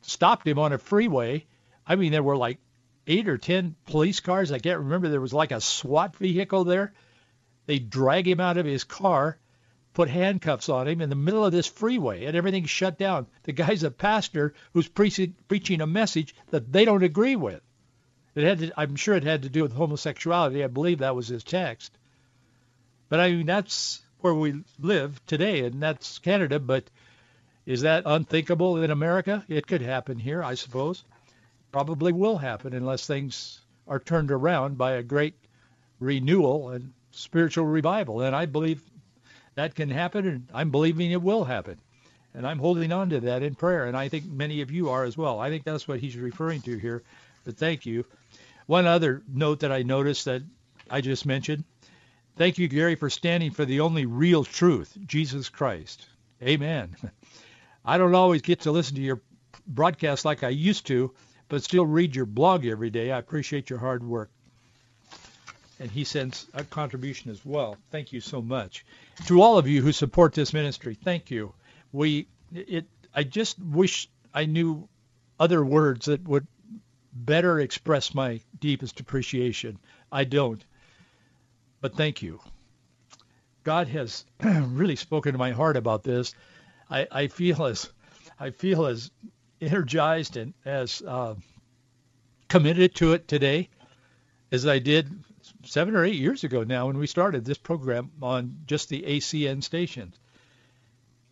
stopped 0.00 0.46
him 0.46 0.58
on 0.58 0.72
a 0.72 0.78
freeway. 0.78 1.46
I 1.86 1.96
mean, 1.96 2.12
there 2.12 2.22
were 2.22 2.36
like 2.36 2.58
eight 3.06 3.28
or 3.28 3.36
ten 3.36 3.76
police 3.86 4.20
cars. 4.20 4.52
I 4.52 4.58
can't 4.58 4.80
remember. 4.80 5.08
There 5.08 5.20
was 5.20 5.34
like 5.34 5.52
a 5.52 5.60
SWAT 5.60 6.16
vehicle 6.16 6.64
there. 6.64 6.92
They 7.66 7.78
drag 7.78 8.26
him 8.26 8.40
out 8.40 8.56
of 8.56 8.66
his 8.66 8.84
car 8.84 9.38
put 9.94 10.08
handcuffs 10.08 10.68
on 10.68 10.88
him 10.88 11.00
in 11.00 11.10
the 11.10 11.16
middle 11.16 11.44
of 11.44 11.52
this 11.52 11.66
freeway 11.66 12.24
and 12.24 12.36
everything's 12.36 12.70
shut 12.70 12.98
down. 12.98 13.26
The 13.42 13.52
guy's 13.52 13.82
a 13.82 13.90
pastor 13.90 14.54
who's 14.72 14.88
pre- 14.88 15.34
preaching 15.48 15.80
a 15.80 15.86
message 15.86 16.34
that 16.50 16.72
they 16.72 16.84
don't 16.84 17.02
agree 17.02 17.36
with. 17.36 17.60
It 18.34 18.44
had 18.44 18.58
to, 18.60 18.72
I'm 18.80 18.96
sure 18.96 19.14
it 19.14 19.24
had 19.24 19.42
to 19.42 19.50
do 19.50 19.62
with 19.62 19.74
homosexuality. 19.74 20.64
I 20.64 20.68
believe 20.68 20.98
that 20.98 21.14
was 21.14 21.28
his 21.28 21.44
text. 21.44 21.92
But 23.10 23.20
I 23.20 23.30
mean, 23.30 23.46
that's 23.46 24.00
where 24.20 24.34
we 24.34 24.64
live 24.80 25.20
today, 25.26 25.66
and 25.66 25.82
that's 25.82 26.18
Canada. 26.18 26.58
But 26.58 26.84
is 27.66 27.82
that 27.82 28.04
unthinkable 28.06 28.82
in 28.82 28.90
America? 28.90 29.44
It 29.48 29.66
could 29.66 29.82
happen 29.82 30.18
here, 30.18 30.42
I 30.42 30.54
suppose. 30.54 31.04
Probably 31.72 32.12
will 32.12 32.38
happen 32.38 32.72
unless 32.72 33.06
things 33.06 33.60
are 33.86 33.98
turned 33.98 34.30
around 34.30 34.78
by 34.78 34.92
a 34.92 35.02
great 35.02 35.34
renewal 36.00 36.70
and 36.70 36.92
spiritual 37.10 37.66
revival. 37.66 38.22
And 38.22 38.34
I 38.34 38.46
believe 38.46 38.82
that 39.54 39.74
can 39.74 39.90
happen, 39.90 40.26
and 40.26 40.48
I'm 40.54 40.70
believing 40.70 41.10
it 41.10 41.22
will 41.22 41.44
happen. 41.44 41.78
And 42.34 42.46
I'm 42.46 42.58
holding 42.58 42.92
on 42.92 43.10
to 43.10 43.20
that 43.20 43.42
in 43.42 43.54
prayer, 43.54 43.84
and 43.84 43.96
I 43.96 44.08
think 44.08 44.24
many 44.24 44.62
of 44.62 44.70
you 44.70 44.88
are 44.88 45.04
as 45.04 45.18
well. 45.18 45.38
I 45.38 45.50
think 45.50 45.64
that's 45.64 45.86
what 45.86 46.00
he's 46.00 46.16
referring 46.16 46.62
to 46.62 46.78
here. 46.78 47.02
But 47.44 47.58
thank 47.58 47.84
you. 47.84 48.06
One 48.66 48.86
other 48.86 49.22
note 49.28 49.60
that 49.60 49.72
I 49.72 49.82
noticed 49.82 50.24
that 50.24 50.42
I 50.90 51.02
just 51.02 51.26
mentioned. 51.26 51.64
Thank 52.36 52.56
you, 52.56 52.68
Gary, 52.68 52.94
for 52.94 53.10
standing 53.10 53.50
for 53.50 53.66
the 53.66 53.80
only 53.80 54.06
real 54.06 54.44
truth, 54.44 54.96
Jesus 55.06 55.50
Christ. 55.50 56.06
Amen. 56.42 56.96
I 57.84 57.98
don't 57.98 58.14
always 58.14 58.40
get 58.40 58.60
to 58.60 58.72
listen 58.72 58.96
to 58.96 59.02
your 59.02 59.20
broadcast 59.66 60.24
like 60.24 60.42
I 60.42 60.48
used 60.48 60.86
to, 60.86 61.12
but 61.48 61.62
still 61.62 61.84
read 61.84 62.16
your 62.16 62.24
blog 62.24 62.64
every 62.64 62.88
day. 62.88 63.12
I 63.12 63.18
appreciate 63.18 63.68
your 63.68 63.78
hard 63.78 64.02
work 64.02 64.30
and 65.82 65.90
he 65.90 66.04
sends 66.04 66.46
a 66.54 66.62
contribution 66.62 67.28
as 67.32 67.44
well. 67.44 67.76
Thank 67.90 68.12
you 68.12 68.20
so 68.20 68.40
much. 68.40 68.86
To 69.26 69.42
all 69.42 69.58
of 69.58 69.66
you 69.66 69.82
who 69.82 69.90
support 69.90 70.32
this 70.32 70.52
ministry, 70.52 70.94
thank 70.94 71.28
you. 71.28 71.52
We 71.90 72.28
it 72.54 72.86
I 73.12 73.24
just 73.24 73.58
wish 73.58 74.08
I 74.32 74.44
knew 74.44 74.88
other 75.40 75.64
words 75.64 76.06
that 76.06 76.22
would 76.22 76.46
better 77.12 77.58
express 77.58 78.14
my 78.14 78.40
deepest 78.60 79.00
appreciation. 79.00 79.76
I 80.12 80.22
don't. 80.22 80.64
But 81.80 81.96
thank 81.96 82.22
you. 82.22 82.38
God 83.64 83.88
has 83.88 84.24
really 84.40 84.96
spoken 84.96 85.32
to 85.32 85.38
my 85.38 85.50
heart 85.50 85.76
about 85.76 86.04
this. 86.04 86.32
I, 86.88 87.08
I 87.10 87.26
feel 87.26 87.64
as 87.64 87.90
I 88.38 88.50
feel 88.50 88.86
as 88.86 89.10
energized 89.60 90.36
and 90.36 90.54
as 90.64 91.02
uh, 91.02 91.34
committed 92.46 92.94
to 92.96 93.14
it 93.14 93.26
today 93.26 93.68
as 94.52 94.64
I 94.64 94.78
did 94.78 95.10
seven 95.64 95.94
or 95.96 96.04
eight 96.04 96.16
years 96.16 96.44
ago 96.44 96.64
now 96.64 96.86
when 96.86 96.98
we 96.98 97.06
started 97.06 97.44
this 97.44 97.58
program 97.58 98.10
on 98.20 98.58
just 98.66 98.88
the 98.88 99.02
ACN 99.02 99.62
stations. 99.62 100.14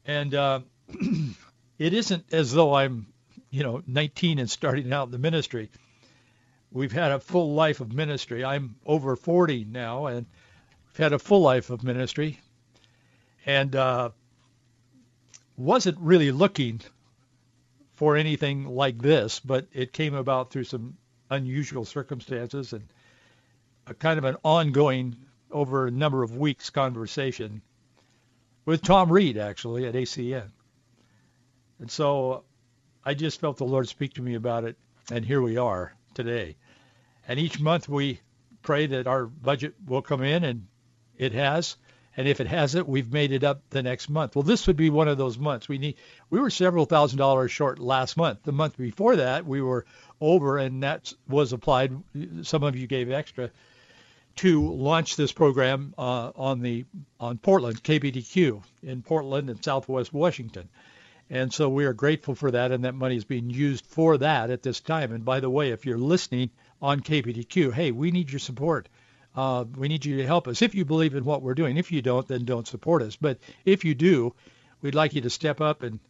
And 0.06 0.34
uh, 0.34 0.60
it 1.78 1.94
isn't 1.94 2.32
as 2.32 2.52
though 2.52 2.74
I'm, 2.74 3.06
you 3.50 3.62
know, 3.62 3.82
19 3.86 4.38
and 4.38 4.50
starting 4.50 4.92
out 4.92 5.06
in 5.06 5.12
the 5.12 5.18
ministry. 5.18 5.70
We've 6.72 6.92
had 6.92 7.10
a 7.10 7.20
full 7.20 7.54
life 7.54 7.80
of 7.80 7.92
ministry. 7.92 8.44
I'm 8.44 8.76
over 8.86 9.16
40 9.16 9.64
now, 9.64 10.06
and 10.06 10.26
we've 10.86 10.96
had 11.02 11.12
a 11.12 11.18
full 11.18 11.42
life 11.42 11.70
of 11.70 11.82
ministry. 11.82 12.38
And 13.44 13.74
uh, 13.74 14.10
wasn't 15.56 15.98
really 15.98 16.30
looking 16.30 16.80
for 17.94 18.16
anything 18.16 18.66
like 18.66 18.98
this, 18.98 19.40
but 19.40 19.66
it 19.72 19.92
came 19.92 20.14
about 20.14 20.50
through 20.50 20.64
some 20.64 20.96
unusual 21.28 21.84
circumstances 21.84 22.72
and 22.72 22.88
a 23.90 23.94
kind 23.94 24.18
of 24.18 24.24
an 24.24 24.36
ongoing 24.44 25.16
over 25.50 25.88
a 25.88 25.90
number 25.90 26.22
of 26.22 26.36
weeks 26.36 26.70
conversation 26.70 27.60
with 28.64 28.82
Tom 28.82 29.10
Reed 29.10 29.36
actually 29.36 29.84
at 29.84 29.94
ACN. 29.94 30.48
And 31.80 31.90
so 31.90 32.44
I 33.04 33.14
just 33.14 33.40
felt 33.40 33.56
the 33.56 33.64
Lord 33.64 33.88
speak 33.88 34.14
to 34.14 34.22
me 34.22 34.36
about 34.36 34.62
it 34.62 34.76
and 35.10 35.24
here 35.24 35.42
we 35.42 35.56
are 35.56 35.92
today. 36.14 36.54
And 37.26 37.40
each 37.40 37.58
month 37.58 37.88
we 37.88 38.20
pray 38.62 38.86
that 38.86 39.08
our 39.08 39.26
budget 39.26 39.74
will 39.84 40.02
come 40.02 40.22
in 40.22 40.44
and 40.44 40.68
it 41.18 41.32
has. 41.32 41.76
And 42.16 42.28
if 42.28 42.40
it 42.40 42.46
hasn't, 42.46 42.88
we've 42.88 43.12
made 43.12 43.32
it 43.32 43.42
up 43.42 43.62
the 43.70 43.82
next 43.82 44.08
month. 44.08 44.36
Well, 44.36 44.42
this 44.44 44.68
would 44.68 44.76
be 44.76 44.90
one 44.90 45.08
of 45.08 45.18
those 45.18 45.38
months. 45.38 45.68
We 45.68 45.78
need 45.78 45.96
we 46.28 46.38
were 46.38 46.50
several 46.50 46.84
thousand 46.84 47.18
dollars 47.18 47.50
short 47.50 47.80
last 47.80 48.16
month. 48.16 48.44
The 48.44 48.52
month 48.52 48.76
before 48.76 49.16
that, 49.16 49.46
we 49.46 49.60
were 49.60 49.84
over 50.20 50.58
and 50.58 50.84
that 50.84 51.12
was 51.26 51.52
applied 51.52 51.92
some 52.42 52.62
of 52.62 52.76
you 52.76 52.86
gave 52.86 53.10
extra 53.10 53.50
to 54.40 54.72
launch 54.72 55.16
this 55.16 55.32
program 55.32 55.92
uh, 55.98 56.32
on 56.34 56.60
the 56.60 56.86
on 57.20 57.36
Portland 57.36 57.84
KPDQ 57.84 58.62
in 58.82 59.02
Portland 59.02 59.50
and 59.50 59.62
Southwest 59.62 60.14
Washington. 60.14 60.66
And 61.28 61.52
so 61.52 61.68
we 61.68 61.84
are 61.84 61.92
grateful 61.92 62.34
for 62.34 62.50
that, 62.50 62.72
and 62.72 62.86
that 62.86 62.94
money 62.94 63.16
is 63.16 63.24
being 63.24 63.50
used 63.50 63.84
for 63.84 64.16
that 64.16 64.48
at 64.48 64.62
this 64.62 64.80
time. 64.80 65.12
And 65.12 65.26
by 65.26 65.40
the 65.40 65.50
way, 65.50 65.72
if 65.72 65.84
you're 65.84 65.98
listening 65.98 66.48
on 66.80 67.00
KPDQ, 67.00 67.74
hey, 67.74 67.90
we 67.90 68.10
need 68.10 68.32
your 68.32 68.38
support. 68.38 68.88
Uh, 69.36 69.66
we 69.76 69.88
need 69.88 70.06
you 70.06 70.16
to 70.16 70.26
help 70.26 70.48
us 70.48 70.62
if 70.62 70.74
you 70.74 70.86
believe 70.86 71.14
in 71.14 71.24
what 71.26 71.42
we're 71.42 71.52
doing. 71.52 71.76
If 71.76 71.92
you 71.92 72.00
don't, 72.00 72.26
then 72.26 72.46
don't 72.46 72.66
support 72.66 73.02
us. 73.02 73.16
But 73.16 73.38
if 73.66 73.84
you 73.84 73.94
do, 73.94 74.34
we'd 74.80 74.94
like 74.94 75.12
you 75.12 75.20
to 75.20 75.30
step 75.30 75.60
up 75.60 75.82
and 75.82 76.00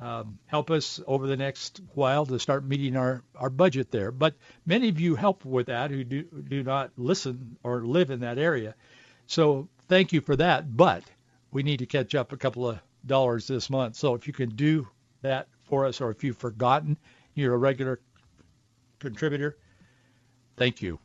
um, 0.00 0.38
help 0.46 0.70
us 0.70 1.00
over 1.06 1.26
the 1.26 1.36
next 1.36 1.80
while 1.94 2.26
to 2.26 2.38
start 2.38 2.64
meeting 2.64 2.96
our, 2.96 3.22
our 3.36 3.50
budget 3.50 3.90
there. 3.90 4.10
But 4.10 4.34
many 4.66 4.88
of 4.88 5.00
you 5.00 5.14
help 5.14 5.44
with 5.44 5.66
that 5.66 5.90
who 5.90 6.04
do, 6.04 6.22
do 6.22 6.62
not 6.62 6.90
listen 6.96 7.56
or 7.62 7.84
live 7.86 8.10
in 8.10 8.20
that 8.20 8.38
area. 8.38 8.74
So 9.26 9.68
thank 9.88 10.12
you 10.12 10.20
for 10.20 10.36
that. 10.36 10.76
But 10.76 11.04
we 11.52 11.62
need 11.62 11.78
to 11.78 11.86
catch 11.86 12.14
up 12.14 12.32
a 12.32 12.36
couple 12.36 12.68
of 12.68 12.80
dollars 13.06 13.46
this 13.46 13.70
month. 13.70 13.96
So 13.96 14.14
if 14.14 14.26
you 14.26 14.32
can 14.32 14.50
do 14.50 14.88
that 15.22 15.48
for 15.64 15.86
us 15.86 16.00
or 16.00 16.10
if 16.10 16.24
you've 16.24 16.36
forgotten 16.36 16.98
you're 17.34 17.54
a 17.54 17.58
regular 17.58 18.00
contributor, 18.98 19.56
thank 20.56 20.82
you. 20.82 20.98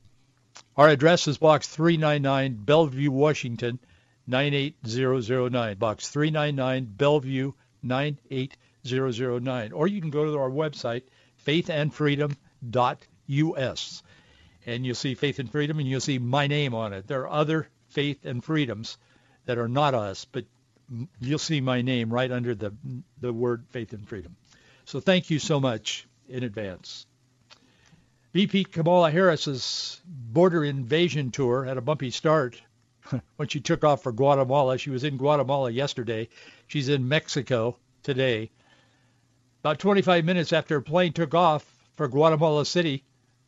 Our 0.76 0.90
address 0.90 1.28
is 1.28 1.38
Box 1.38 1.68
399, 1.68 2.64
Bellevue, 2.64 3.12
Washington, 3.12 3.80
98009. 4.28 5.78
Box 5.78 6.10
399, 6.10 6.86
Bellevue, 6.98 7.54
98009. 7.84 8.50
009. 8.86 9.72
Or 9.72 9.88
you 9.88 10.02
can 10.02 10.10
go 10.10 10.26
to 10.26 10.38
our 10.38 10.50
website, 10.50 11.04
faithandfreedom.us. 11.46 14.04
And 14.66 14.86
you'll 14.86 14.96
see 14.96 15.16
Faith 15.16 15.40
and 15.40 15.52
Freedom, 15.52 15.80
and 15.80 15.88
you'll 15.88 16.02
see 16.02 16.20
my 16.20 16.48
name 16.48 16.76
on 16.76 16.94
it. 16.94 17.08
There 17.08 17.22
are 17.22 17.30
other 17.30 17.70
Faith 17.90 18.26
and 18.26 18.44
Freedoms 18.44 18.98
that 19.46 19.58
are 19.58 19.68
not 19.68 19.94
us, 19.94 20.26
but 20.26 20.46
you'll 21.20 21.40
see 21.40 21.62
my 21.62 21.82
name 21.82 22.14
right 22.14 22.32
under 22.32 22.56
the, 22.56 22.74
the 23.20 23.34
word 23.34 23.66
Faith 23.70 23.94
and 23.94 24.08
Freedom. 24.08 24.36
So 24.86 25.00
thank 25.00 25.30
you 25.30 25.40
so 25.40 25.60
much 25.60 26.08
in 26.28 26.44
advance. 26.44 27.06
VP 28.34 28.66
Kamala 28.66 29.10
Harris's 29.10 30.02
border 30.06 30.64
invasion 30.64 31.32
tour 31.32 31.64
had 31.64 31.78
a 31.78 31.82
bumpy 31.82 32.12
start 32.12 32.62
when 33.38 33.48
she 33.48 33.60
took 33.60 33.84
off 33.84 34.04
for 34.04 34.12
Guatemala. 34.12 34.78
She 34.78 34.92
was 34.92 35.04
in 35.04 35.18
Guatemala 35.18 35.72
yesterday. 35.72 36.30
She's 36.68 36.90
in 36.90 37.08
Mexico 37.08 37.78
today. 38.04 38.52
About 39.62 39.80
25 39.80 40.26
minutes 40.26 40.54
after 40.54 40.78
a 40.78 40.82
plane 40.82 41.14
took 41.14 41.34
off 41.34 41.66
for 41.96 42.08
Guatemala 42.08 42.66
City, 42.66 43.04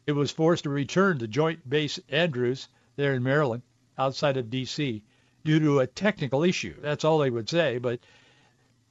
it 0.07 0.11
was 0.13 0.31
forced 0.31 0.63
to 0.65 0.69
return 0.69 1.19
to 1.19 1.27
Joint 1.27 1.69
Base 1.69 1.99
Andrews 2.09 2.67
there 2.97 3.13
in 3.13 3.23
Maryland, 3.23 3.63
outside 3.97 4.37
of 4.37 4.49
D.C., 4.49 5.03
due 5.43 5.59
to 5.59 5.79
a 5.79 5.87
technical 5.87 6.43
issue. 6.43 6.75
That's 6.81 7.05
all 7.05 7.19
they 7.19 7.29
would 7.29 7.49
say, 7.49 7.77
but 7.77 7.99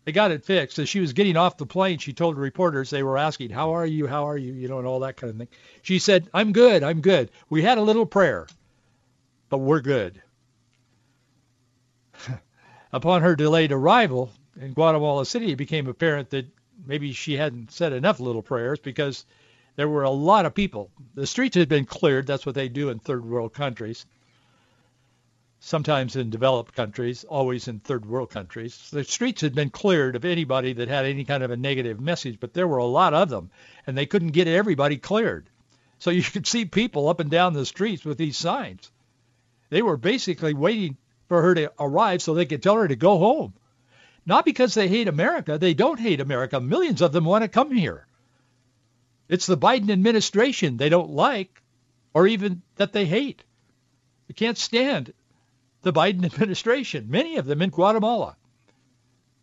They 0.05 0.13
got 0.13 0.31
it 0.31 0.45
fixed. 0.45 0.79
As 0.79 0.89
she 0.89 1.01
was 1.01 1.13
getting 1.13 1.37
off 1.37 1.59
the 1.59 1.67
plane, 1.67 1.99
she 1.99 2.13
told 2.13 2.37
reporters 2.39 2.91
they 2.91 3.03
were 3.03 3.19
asking, 3.19 3.51
"How 3.51 3.75
are 3.75 3.87
you? 3.87 4.07
How 4.07 4.29
are 4.29 4.39
you?" 4.39 4.53
You 4.53 4.69
know, 4.69 4.79
and 4.79 4.87
all 4.87 5.01
that 5.01 5.17
kind 5.17 5.31
of 5.31 5.39
thing. 5.39 5.49
She 5.83 5.99
said, 5.99 6.29
"I'm 6.35 6.53
good. 6.53 6.83
I'm 6.83 7.01
good. 7.03 7.31
We 7.51 7.63
had 7.63 7.79
a 7.79 7.83
little 7.83 8.07
prayer, 8.07 8.47
but 9.51 9.59
we're 9.59 9.81
good." 9.83 10.23
Upon 12.93 13.23
her 13.23 13.37
delayed 13.37 13.73
arrival 13.73 14.33
in 14.61 14.73
Guatemala 14.73 15.27
City, 15.27 15.53
it 15.53 15.57
became 15.57 15.87
apparent 15.87 16.31
that 16.31 16.47
maybe 16.87 17.13
she 17.13 17.37
hadn't 17.37 17.73
said 17.73 17.93
enough 17.93 18.21
little 18.21 18.43
prayers 18.43 18.79
because 18.79 19.25
there 19.77 19.89
were 19.89 20.03
a 20.03 20.11
lot 20.11 20.47
of 20.47 20.55
people. 20.55 20.91
The 21.15 21.27
streets 21.27 21.57
had 21.57 21.69
been 21.69 21.87
cleared. 21.87 22.27
That's 22.27 22.45
what 22.45 22.55
they 22.55 22.69
do 22.69 22.91
in 22.91 22.99
third 22.99 23.25
world 23.25 23.55
countries. 23.55 24.07
Sometimes 25.61 26.17
in 26.17 26.31
developed 26.31 26.75
countries, 26.75 27.25
always 27.25 27.69
in 27.69 27.81
third 27.81 28.07
world 28.07 28.31
countries. 28.31 28.89
The 28.91 29.05
streets 29.05 29.43
had 29.43 29.55
been 29.55 29.71
cleared 29.71 30.17
of 30.17 30.25
anybody 30.25 30.73
that 30.73 30.89
had 30.89 31.05
any 31.05 31.25
kind 31.25 31.43
of 31.43 31.51
a 31.51 31.57
negative 31.57 32.01
message, 32.01 32.39
but 32.41 32.55
there 32.55 32.67
were 32.67 32.79
a 32.79 32.85
lot 32.85 33.15
of 33.15 33.29
them, 33.29 33.51
and 33.87 33.97
they 33.97 34.07
couldn't 34.07 34.33
get 34.33 34.49
everybody 34.49 34.97
cleared. 34.97 35.49
So 35.99 36.11
you 36.11 36.23
could 36.33 36.47
see 36.47 36.65
people 36.65 37.09
up 37.09 37.21
and 37.21 37.31
down 37.31 37.53
the 37.53 37.67
streets 37.67 38.05
with 38.05 38.19
these 38.19 38.37
signs. 38.37 38.91
They 39.69 39.83
were 39.83 39.97
basically 39.97 40.55
waiting 40.55 40.97
for 41.29 41.43
her 41.43 41.55
to 41.55 41.73
arrive 41.79 42.23
so 42.23 42.35
they 42.35 42.47
could 42.47 42.63
tell 42.63 42.75
her 42.77 42.89
to 42.89 42.97
go 42.97 43.19
home. 43.19 43.55
Not 44.31 44.45
because 44.45 44.75
they 44.75 44.87
hate 44.87 45.09
America. 45.09 45.59
They 45.59 45.75
don't 45.75 45.99
hate 45.99 46.21
America. 46.21 46.61
Millions 46.61 47.03
of 47.03 47.11
them 47.11 47.25
want 47.25 47.43
to 47.43 47.49
come 47.49 47.73
here. 47.73 48.07
It's 49.29 49.47
the 49.47 49.59
Biden 49.59 49.91
administration 49.91 50.77
they 50.77 50.89
don't 50.89 51.11
like 51.11 51.61
or 52.15 52.29
even 52.29 52.63
that 52.77 52.93
they 52.93 53.07
hate. 53.07 53.43
They 54.29 54.35
can't 54.35 54.57
stand 54.57 55.13
the 55.83 55.93
Biden 55.93 56.25
administration, 56.33 57.11
many 57.11 57.39
of 57.39 57.47
them 57.47 57.61
in 57.61 57.71
Guatemala. 57.71 58.37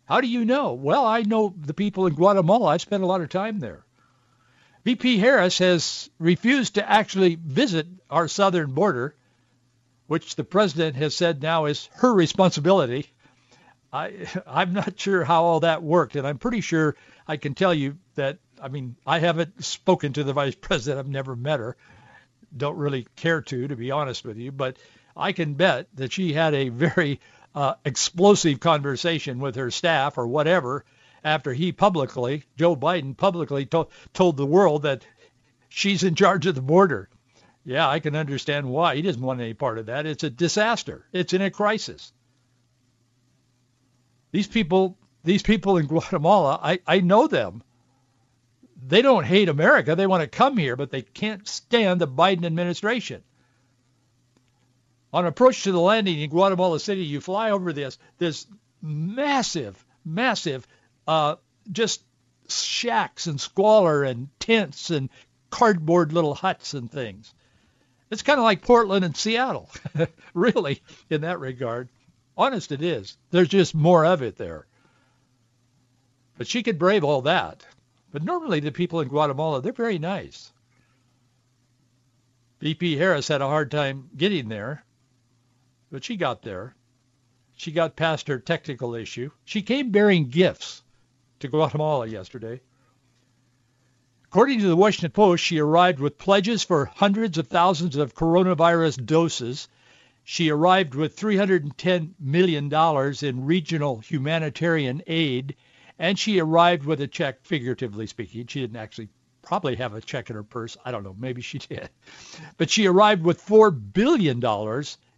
How 0.06 0.22
do 0.22 0.26
you 0.26 0.46
know? 0.46 0.72
Well, 0.72 1.04
I 1.04 1.20
know 1.20 1.52
the 1.54 1.74
people 1.74 2.06
in 2.06 2.14
Guatemala. 2.14 2.68
I 2.68 2.78
spent 2.78 3.02
a 3.02 3.06
lot 3.06 3.20
of 3.20 3.28
time 3.28 3.58
there. 3.58 3.84
VP 4.84 5.18
Harris 5.18 5.58
has 5.58 6.08
refused 6.18 6.76
to 6.76 6.90
actually 6.90 7.34
visit 7.34 7.86
our 8.08 8.26
southern 8.26 8.72
border, 8.72 9.14
which 10.06 10.34
the 10.34 10.44
president 10.44 10.96
has 10.96 11.14
said 11.14 11.42
now 11.42 11.66
is 11.66 11.90
her 11.96 12.14
responsibility. 12.14 13.10
I, 13.92 14.26
I'm 14.46 14.72
not 14.72 14.98
sure 14.98 15.24
how 15.24 15.44
all 15.44 15.60
that 15.60 15.82
worked, 15.82 16.16
and 16.16 16.26
I'm 16.26 16.38
pretty 16.38 16.60
sure 16.60 16.96
I 17.26 17.36
can 17.36 17.54
tell 17.54 17.74
you 17.74 17.98
that 18.14 18.38
I 18.60 18.68
mean, 18.68 18.96
I 19.06 19.18
haven't 19.18 19.64
spoken 19.64 20.12
to 20.14 20.24
the 20.24 20.32
vice 20.32 20.54
president. 20.60 20.98
I've 20.98 21.10
never 21.10 21.36
met 21.36 21.60
her. 21.60 21.76
Don't 22.56 22.76
really 22.76 23.06
care 23.16 23.40
to, 23.42 23.68
to 23.68 23.76
be 23.76 23.90
honest 23.90 24.24
with 24.24 24.38
you. 24.38 24.52
But 24.52 24.78
I 25.16 25.32
can 25.32 25.54
bet 25.54 25.88
that 25.94 26.12
she 26.12 26.32
had 26.32 26.54
a 26.54 26.70
very 26.70 27.20
uh, 27.54 27.74
explosive 27.84 28.60
conversation 28.60 29.38
with 29.38 29.56
her 29.56 29.70
staff 29.70 30.18
or 30.18 30.26
whatever 30.26 30.84
after 31.24 31.52
he 31.52 31.72
publicly, 31.72 32.44
Joe 32.56 32.76
Biden 32.76 33.16
publicly 33.16 33.66
to- 33.66 33.88
told 34.14 34.36
the 34.36 34.46
world 34.46 34.82
that 34.82 35.04
she's 35.68 36.04
in 36.04 36.14
charge 36.14 36.46
of 36.46 36.54
the 36.54 36.62
border. 36.62 37.08
Yeah, 37.64 37.88
I 37.88 37.98
can 37.98 38.16
understand 38.16 38.68
why. 38.68 38.96
He 38.96 39.02
doesn't 39.02 39.20
want 39.20 39.40
any 39.40 39.52
part 39.52 39.78
of 39.78 39.86
that. 39.86 40.06
It's 40.06 40.24
a 40.24 40.30
disaster. 40.30 41.04
It's 41.12 41.34
in 41.34 41.42
a 41.42 41.50
crisis. 41.50 42.12
These 44.30 44.48
people, 44.48 44.96
these 45.24 45.42
people 45.42 45.76
in 45.78 45.86
Guatemala, 45.86 46.60
I, 46.62 46.80
I 46.86 47.00
know 47.00 47.26
them 47.26 47.62
they 48.86 49.02
don't 49.02 49.24
hate 49.24 49.48
America. 49.48 49.94
They 49.94 50.06
want 50.06 50.22
to 50.22 50.28
come 50.28 50.56
here, 50.56 50.76
but 50.76 50.90
they 50.90 51.02
can't 51.02 51.46
stand 51.46 52.00
the 52.00 52.08
Biden 52.08 52.44
administration. 52.44 53.22
On 55.12 55.26
approach 55.26 55.64
to 55.64 55.72
the 55.72 55.80
landing 55.80 56.20
in 56.20 56.30
Guatemala 56.30 56.78
City, 56.78 57.04
you 57.04 57.20
fly 57.20 57.50
over 57.50 57.72
this 57.72 57.98
this 58.18 58.46
massive, 58.82 59.84
massive, 60.04 60.66
uh, 61.06 61.36
just 61.72 62.02
shacks 62.48 63.26
and 63.26 63.40
squalor 63.40 64.04
and 64.04 64.28
tents 64.38 64.90
and 64.90 65.08
cardboard 65.50 66.12
little 66.12 66.34
huts 66.34 66.74
and 66.74 66.90
things. 66.90 67.32
It's 68.10 68.22
kind 68.22 68.38
of 68.38 68.44
like 68.44 68.62
Portland 68.62 69.04
and 69.04 69.16
Seattle, 69.16 69.70
really, 70.34 70.82
in 71.10 71.22
that 71.22 71.40
regard. 71.40 71.88
Honest, 72.38 72.70
it 72.70 72.82
is. 72.82 73.18
There's 73.32 73.48
just 73.48 73.74
more 73.74 74.06
of 74.06 74.22
it 74.22 74.36
there. 74.36 74.66
But 76.36 76.46
she 76.46 76.62
could 76.62 76.78
brave 76.78 77.02
all 77.02 77.22
that. 77.22 77.66
But 78.12 78.22
normally 78.22 78.60
the 78.60 78.70
people 78.70 79.00
in 79.00 79.08
Guatemala, 79.08 79.60
they're 79.60 79.72
very 79.72 79.98
nice. 79.98 80.52
VP 82.60 82.96
Harris 82.96 83.28
had 83.28 83.42
a 83.42 83.48
hard 83.48 83.70
time 83.70 84.08
getting 84.16 84.48
there, 84.48 84.84
but 85.90 86.04
she 86.04 86.16
got 86.16 86.42
there. 86.42 86.74
She 87.56 87.72
got 87.72 87.96
past 87.96 88.28
her 88.28 88.38
technical 88.38 88.94
issue. 88.94 89.30
She 89.44 89.62
came 89.62 89.90
bearing 89.90 90.28
gifts 90.28 90.82
to 91.40 91.48
Guatemala 91.48 92.06
yesterday. 92.06 92.60
According 94.26 94.60
to 94.60 94.68
the 94.68 94.76
Washington 94.76 95.10
Post, 95.10 95.42
she 95.42 95.58
arrived 95.58 95.98
with 95.98 96.18
pledges 96.18 96.62
for 96.62 96.84
hundreds 96.84 97.38
of 97.38 97.48
thousands 97.48 97.96
of 97.96 98.14
coronavirus 98.14 99.04
doses. 99.04 99.68
She 100.30 100.50
arrived 100.50 100.94
with 100.94 101.16
$310 101.16 102.10
million 102.20 102.70
in 102.70 103.46
regional 103.46 103.98
humanitarian 104.00 105.02
aid 105.06 105.56
and 105.98 106.18
she 106.18 106.38
arrived 106.38 106.84
with 106.84 107.00
a 107.00 107.06
check, 107.06 107.46
figuratively 107.46 108.06
speaking. 108.06 108.46
She 108.46 108.60
didn't 108.60 108.76
actually 108.76 109.08
probably 109.40 109.76
have 109.76 109.94
a 109.94 110.02
check 110.02 110.28
in 110.28 110.36
her 110.36 110.42
purse. 110.42 110.76
I 110.84 110.90
don't 110.90 111.02
know. 111.02 111.16
Maybe 111.18 111.40
she 111.40 111.56
did. 111.58 111.88
But 112.58 112.68
she 112.68 112.84
arrived 112.84 113.22
with 113.22 113.42
$4 113.42 113.94
billion 113.94 114.36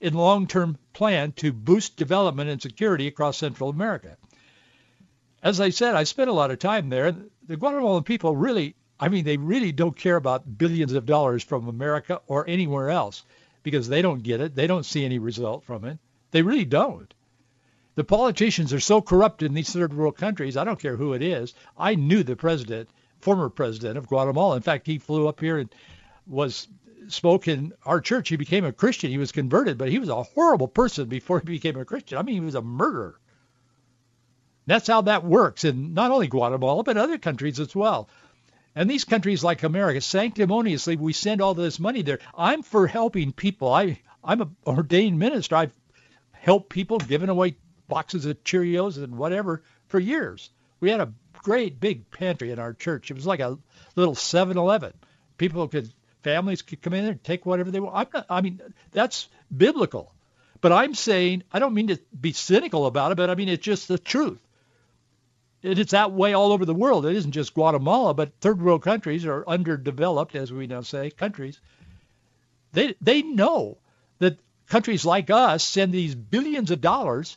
in 0.00 0.14
long-term 0.14 0.78
plan 0.92 1.32
to 1.32 1.52
boost 1.52 1.96
development 1.96 2.48
and 2.48 2.62
security 2.62 3.08
across 3.08 3.36
Central 3.36 3.68
America. 3.68 4.16
As 5.42 5.60
I 5.60 5.70
said, 5.70 5.96
I 5.96 6.04
spent 6.04 6.30
a 6.30 6.34
lot 6.34 6.52
of 6.52 6.60
time 6.60 6.88
there. 6.88 7.16
The 7.48 7.56
Guatemalan 7.56 8.04
people 8.04 8.36
really, 8.36 8.76
I 9.00 9.08
mean, 9.08 9.24
they 9.24 9.38
really 9.38 9.72
don't 9.72 9.96
care 9.96 10.14
about 10.14 10.56
billions 10.56 10.92
of 10.92 11.04
dollars 11.04 11.42
from 11.42 11.66
America 11.66 12.20
or 12.28 12.48
anywhere 12.48 12.90
else 12.90 13.24
because 13.62 13.88
they 13.88 14.02
don't 14.02 14.22
get 14.22 14.40
it. 14.40 14.54
They 14.54 14.66
don't 14.66 14.86
see 14.86 15.04
any 15.04 15.18
result 15.18 15.64
from 15.64 15.84
it. 15.84 15.98
They 16.30 16.42
really 16.42 16.64
don't. 16.64 17.12
The 17.96 18.04
politicians 18.04 18.72
are 18.72 18.80
so 18.80 19.02
corrupt 19.02 19.42
in 19.42 19.52
these 19.52 19.72
third 19.72 19.92
world 19.92 20.16
countries. 20.16 20.56
I 20.56 20.64
don't 20.64 20.80
care 20.80 20.96
who 20.96 21.12
it 21.12 21.22
is. 21.22 21.54
I 21.76 21.96
knew 21.96 22.22
the 22.22 22.36
president, 22.36 22.88
former 23.18 23.48
president 23.48 23.98
of 23.98 24.06
Guatemala. 24.06 24.56
In 24.56 24.62
fact, 24.62 24.86
he 24.86 24.98
flew 24.98 25.28
up 25.28 25.40
here 25.40 25.58
and 25.58 25.74
was 26.26 26.68
spoke 27.08 27.48
in 27.48 27.72
our 27.84 28.00
church. 28.00 28.28
He 28.28 28.36
became 28.36 28.64
a 28.64 28.72
Christian. 28.72 29.10
He 29.10 29.18
was 29.18 29.32
converted, 29.32 29.76
but 29.76 29.88
he 29.88 29.98
was 29.98 30.08
a 30.08 30.22
horrible 30.22 30.68
person 30.68 31.08
before 31.08 31.40
he 31.40 31.46
became 31.46 31.76
a 31.76 31.84
Christian. 31.84 32.18
I 32.18 32.22
mean, 32.22 32.36
he 32.36 32.40
was 32.40 32.54
a 32.54 32.62
murderer. 32.62 33.18
That's 34.66 34.86
how 34.86 35.02
that 35.02 35.24
works 35.24 35.64
in 35.64 35.94
not 35.94 36.10
only 36.10 36.28
Guatemala, 36.28 36.84
but 36.84 36.96
other 36.96 37.18
countries 37.18 37.58
as 37.58 37.74
well. 37.74 38.08
And 38.74 38.88
these 38.88 39.04
countries 39.04 39.42
like 39.42 39.62
America, 39.62 40.00
sanctimoniously, 40.00 40.96
we 40.96 41.12
send 41.12 41.40
all 41.40 41.54
this 41.54 41.80
money 41.80 42.02
there. 42.02 42.20
I'm 42.36 42.62
for 42.62 42.86
helping 42.86 43.32
people. 43.32 43.72
I, 43.72 44.00
I'm 44.22 44.40
an 44.40 44.56
ordained 44.66 45.18
minister. 45.18 45.56
I've 45.56 45.74
helped 46.32 46.70
people, 46.70 46.98
given 46.98 47.28
away 47.28 47.56
boxes 47.88 48.26
of 48.26 48.42
Cheerios 48.44 49.02
and 49.02 49.18
whatever 49.18 49.62
for 49.88 49.98
years. 49.98 50.50
We 50.78 50.90
had 50.90 51.00
a 51.00 51.12
great 51.42 51.80
big 51.80 52.10
pantry 52.10 52.52
in 52.52 52.58
our 52.58 52.72
church. 52.72 53.10
It 53.10 53.14
was 53.14 53.26
like 53.26 53.40
a 53.40 53.58
little 53.96 54.14
7-Eleven. 54.14 54.92
People 55.36 55.66
could, 55.68 55.92
families 56.22 56.62
could 56.62 56.80
come 56.80 56.92
in 56.92 57.02
there 57.02 57.12
and 57.12 57.24
take 57.24 57.44
whatever 57.44 57.70
they 57.70 57.80
want. 57.80 57.96
I'm 57.96 58.06
not, 58.12 58.26
I 58.30 58.40
mean, 58.40 58.60
that's 58.92 59.28
biblical. 59.54 60.14
But 60.60 60.72
I'm 60.72 60.94
saying, 60.94 61.42
I 61.52 61.58
don't 61.58 61.74
mean 61.74 61.88
to 61.88 61.98
be 62.18 62.32
cynical 62.32 62.86
about 62.86 63.12
it, 63.12 63.16
but 63.16 63.30
I 63.30 63.34
mean, 63.34 63.48
it's 63.48 63.64
just 63.64 63.88
the 63.88 63.98
truth. 63.98 64.38
It's 65.62 65.92
that 65.92 66.12
way 66.12 66.32
all 66.32 66.52
over 66.52 66.64
the 66.64 66.74
world. 66.74 67.06
It 67.06 67.16
isn't 67.16 67.32
just 67.32 67.54
Guatemala, 67.54 68.14
but 68.14 68.32
third 68.40 68.62
world 68.62 68.82
countries 68.82 69.26
are 69.26 69.46
underdeveloped, 69.46 70.34
as 70.34 70.52
we 70.52 70.66
now 70.66 70.80
say, 70.80 71.10
countries. 71.10 71.60
They, 72.72 72.94
they 73.00 73.22
know 73.22 73.78
that 74.18 74.38
countries 74.68 75.04
like 75.04 75.30
us 75.30 75.64
send 75.64 75.92
these 75.92 76.14
billions 76.14 76.70
of 76.70 76.80
dollars 76.80 77.36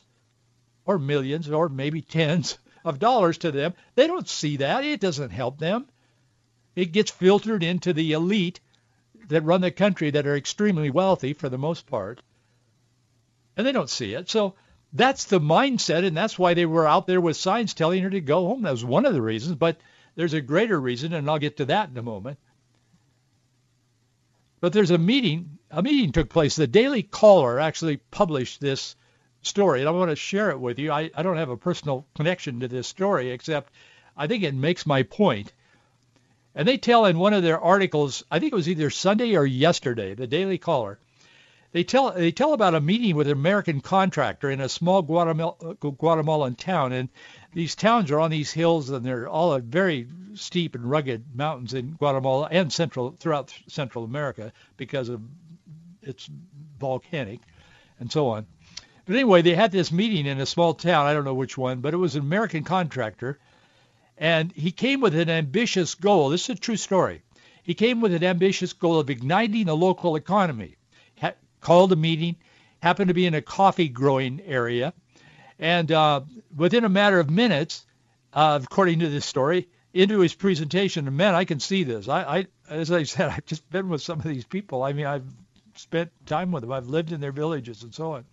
or 0.86 0.98
millions 0.98 1.50
or 1.50 1.68
maybe 1.68 2.00
tens 2.00 2.58
of 2.84 2.98
dollars 2.98 3.38
to 3.38 3.50
them. 3.50 3.74
They 3.94 4.06
don't 4.06 4.28
see 4.28 4.58
that. 4.58 4.84
It 4.84 5.00
doesn't 5.00 5.30
help 5.30 5.58
them. 5.58 5.86
It 6.76 6.92
gets 6.92 7.10
filtered 7.10 7.62
into 7.62 7.92
the 7.92 8.12
elite 8.12 8.60
that 9.28 9.44
run 9.44 9.60
the 9.60 9.70
country 9.70 10.10
that 10.10 10.26
are 10.26 10.36
extremely 10.36 10.90
wealthy 10.90 11.32
for 11.32 11.48
the 11.48 11.58
most 11.58 11.86
part. 11.86 12.20
And 13.56 13.66
they 13.66 13.72
don't 13.72 13.90
see 13.90 14.14
it. 14.14 14.28
So 14.28 14.54
that's 14.94 15.24
the 15.24 15.40
mindset, 15.40 16.06
and 16.06 16.16
that's 16.16 16.38
why 16.38 16.54
they 16.54 16.66
were 16.66 16.86
out 16.86 17.08
there 17.08 17.20
with 17.20 17.36
signs 17.36 17.74
telling 17.74 18.02
her 18.04 18.10
to 18.10 18.20
go 18.20 18.46
home. 18.46 18.62
That 18.62 18.70
was 18.70 18.84
one 18.84 19.04
of 19.04 19.12
the 19.12 19.20
reasons, 19.20 19.56
but 19.56 19.76
there's 20.14 20.34
a 20.34 20.40
greater 20.40 20.80
reason, 20.80 21.12
and 21.12 21.28
I'll 21.28 21.40
get 21.40 21.56
to 21.56 21.64
that 21.66 21.90
in 21.90 21.98
a 21.98 22.02
moment. 22.02 22.38
But 24.60 24.72
there's 24.72 24.92
a 24.92 24.98
meeting. 24.98 25.58
A 25.70 25.82
meeting 25.82 26.12
took 26.12 26.28
place. 26.28 26.54
The 26.54 26.68
Daily 26.68 27.02
Caller 27.02 27.58
actually 27.58 27.96
published 27.96 28.60
this 28.60 28.94
story, 29.42 29.80
and 29.80 29.88
I 29.88 29.92
want 29.92 30.10
to 30.10 30.16
share 30.16 30.50
it 30.50 30.60
with 30.60 30.78
you. 30.78 30.92
I, 30.92 31.10
I 31.14 31.22
don't 31.24 31.36
have 31.38 31.50
a 31.50 31.56
personal 31.56 32.06
connection 32.14 32.60
to 32.60 32.68
this 32.68 32.86
story, 32.86 33.30
except 33.30 33.72
I 34.16 34.28
think 34.28 34.44
it 34.44 34.54
makes 34.54 34.86
my 34.86 35.02
point. 35.02 35.52
And 36.54 36.68
they 36.68 36.78
tell 36.78 37.04
in 37.06 37.18
one 37.18 37.34
of 37.34 37.42
their 37.42 37.60
articles, 37.60 38.22
I 38.30 38.38
think 38.38 38.52
it 38.52 38.56
was 38.56 38.68
either 38.68 38.90
Sunday 38.90 39.34
or 39.34 39.44
yesterday, 39.44 40.14
the 40.14 40.28
Daily 40.28 40.56
Caller, 40.56 41.00
They 41.74 41.82
tell 41.82 42.12
they 42.12 42.30
tell 42.30 42.52
about 42.52 42.76
a 42.76 42.80
meeting 42.80 43.16
with 43.16 43.26
an 43.26 43.32
American 43.32 43.80
contractor 43.80 44.48
in 44.48 44.60
a 44.60 44.68
small 44.68 45.02
Guatemala, 45.02 45.74
Guatemalan 45.80 46.54
town, 46.54 46.92
and 46.92 47.08
these 47.52 47.74
towns 47.74 48.12
are 48.12 48.20
on 48.20 48.30
these 48.30 48.52
hills, 48.52 48.90
and 48.90 49.04
they're 49.04 49.26
all 49.28 49.58
very 49.58 50.06
steep 50.34 50.76
and 50.76 50.88
rugged 50.88 51.34
mountains 51.34 51.74
in 51.74 51.94
Guatemala 51.94 52.46
and 52.52 52.72
central 52.72 53.16
throughout 53.18 53.52
Central 53.66 54.04
America 54.04 54.52
because 54.76 55.08
of 55.08 55.20
it's 56.00 56.30
volcanic 56.78 57.40
and 57.98 58.12
so 58.12 58.28
on. 58.28 58.46
But 59.04 59.16
anyway, 59.16 59.42
they 59.42 59.56
had 59.56 59.72
this 59.72 59.90
meeting 59.90 60.26
in 60.26 60.40
a 60.40 60.46
small 60.46 60.74
town. 60.74 61.06
I 61.06 61.12
don't 61.12 61.24
know 61.24 61.34
which 61.34 61.58
one, 61.58 61.80
but 61.80 61.92
it 61.92 61.96
was 61.96 62.14
an 62.14 62.22
American 62.22 62.62
contractor, 62.62 63.40
and 64.16 64.52
he 64.52 64.70
came 64.70 65.00
with 65.00 65.16
an 65.16 65.28
ambitious 65.28 65.96
goal. 65.96 66.28
This 66.28 66.48
is 66.48 66.56
a 66.56 66.60
true 66.60 66.76
story. 66.76 67.22
He 67.64 67.74
came 67.74 68.00
with 68.00 68.14
an 68.14 68.22
ambitious 68.22 68.72
goal 68.74 69.00
of 69.00 69.10
igniting 69.10 69.66
the 69.66 69.76
local 69.76 70.14
economy 70.14 70.76
called 71.64 71.92
a 71.92 71.96
meeting, 71.96 72.36
happened 72.82 73.08
to 73.08 73.14
be 73.14 73.26
in 73.26 73.34
a 73.34 73.42
coffee 73.42 73.88
growing 73.88 74.40
area, 74.46 74.92
and 75.58 75.90
uh, 75.90 76.20
within 76.54 76.84
a 76.84 76.88
matter 76.88 77.18
of 77.18 77.30
minutes, 77.30 77.86
uh, 78.34 78.60
according 78.62 79.00
to 79.00 79.08
this 79.08 79.24
story, 79.24 79.68
into 79.94 80.20
his 80.20 80.34
presentation, 80.34 81.08
and 81.08 81.16
man, 81.16 81.34
I 81.34 81.44
can 81.44 81.60
see 81.60 81.84
this. 81.84 82.08
I, 82.08 82.22
I, 82.22 82.46
as 82.68 82.92
I 82.92 83.04
said, 83.04 83.30
I've 83.36 83.46
just 83.46 83.68
been 83.70 83.88
with 83.88 84.02
some 84.02 84.18
of 84.18 84.24
these 84.24 84.44
people. 84.44 84.82
I 84.82 84.92
mean, 84.92 85.06
I've 85.06 85.24
spent 85.76 86.10
time 86.26 86.52
with 86.52 86.62
them. 86.62 86.72
I've 86.72 86.88
lived 86.88 87.12
in 87.12 87.20
their 87.20 87.32
villages 87.32 87.82
and 87.82 87.94
so 87.94 88.12
on. 88.12 88.24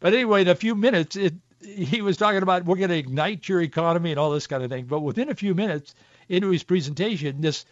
But 0.00 0.12
anyway, 0.12 0.42
in 0.42 0.48
a 0.48 0.54
few 0.54 0.74
minutes, 0.74 1.16
it, 1.16 1.34
he 1.60 2.02
was 2.02 2.18
talking 2.18 2.42
about 2.42 2.66
we're 2.66 2.76
going 2.76 2.90
to 2.90 2.98
ignite 2.98 3.48
your 3.48 3.62
economy 3.62 4.10
and 4.10 4.20
all 4.20 4.30
this 4.30 4.46
kind 4.46 4.62
of 4.62 4.70
thing. 4.70 4.84
But 4.84 5.00
within 5.00 5.30
a 5.30 5.34
few 5.34 5.54
minutes 5.54 5.94
into 6.28 6.50
his 6.50 6.62
presentation, 6.62 7.40
this 7.40 7.64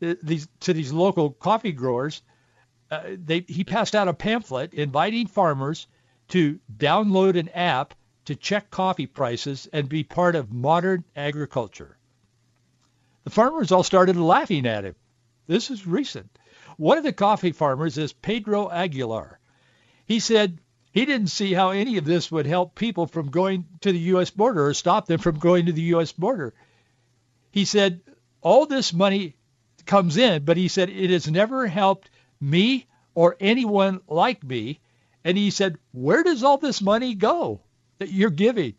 these 0.00 0.48
to 0.60 0.72
these 0.74 0.92
local 0.92 1.30
coffee 1.30 1.72
growers, 1.72 2.20
uh, 2.92 3.16
they, 3.24 3.40
he 3.48 3.64
passed 3.64 3.94
out 3.94 4.06
a 4.06 4.12
pamphlet 4.12 4.74
inviting 4.74 5.26
farmers 5.26 5.86
to 6.28 6.60
download 6.76 7.38
an 7.38 7.48
app 7.48 7.94
to 8.26 8.36
check 8.36 8.70
coffee 8.70 9.06
prices 9.06 9.66
and 9.72 9.88
be 9.88 10.04
part 10.04 10.36
of 10.36 10.52
modern 10.52 11.02
agriculture. 11.16 11.96
The 13.24 13.30
farmers 13.30 13.72
all 13.72 13.82
started 13.82 14.16
laughing 14.16 14.66
at 14.66 14.84
him. 14.84 14.94
This 15.46 15.70
is 15.70 15.86
recent. 15.86 16.38
One 16.76 16.98
of 16.98 17.04
the 17.04 17.14
coffee 17.14 17.52
farmers 17.52 17.96
is 17.96 18.12
Pedro 18.12 18.70
Aguilar. 18.70 19.38
He 20.04 20.20
said 20.20 20.58
he 20.92 21.06
didn't 21.06 21.28
see 21.28 21.54
how 21.54 21.70
any 21.70 21.96
of 21.96 22.04
this 22.04 22.30
would 22.30 22.46
help 22.46 22.74
people 22.74 23.06
from 23.06 23.30
going 23.30 23.64
to 23.80 23.90
the 23.90 23.98
U.S. 23.98 24.30
border 24.30 24.66
or 24.66 24.74
stop 24.74 25.06
them 25.06 25.18
from 25.18 25.38
going 25.38 25.64
to 25.64 25.72
the 25.72 25.82
U.S. 25.96 26.12
border. 26.12 26.52
He 27.50 27.64
said 27.64 28.02
all 28.42 28.66
this 28.66 28.92
money 28.92 29.36
comes 29.86 30.18
in, 30.18 30.44
but 30.44 30.58
he 30.58 30.68
said 30.68 30.90
it 30.90 31.08
has 31.08 31.30
never 31.30 31.66
helped 31.66 32.10
me 32.42 32.86
or 33.14 33.36
anyone 33.40 34.00
like 34.08 34.42
me. 34.42 34.80
And 35.24 35.38
he 35.38 35.50
said, 35.50 35.78
where 35.92 36.22
does 36.22 36.42
all 36.42 36.58
this 36.58 36.82
money 36.82 37.14
go 37.14 37.60
that 37.98 38.12
you're 38.12 38.30
giving? 38.30 38.74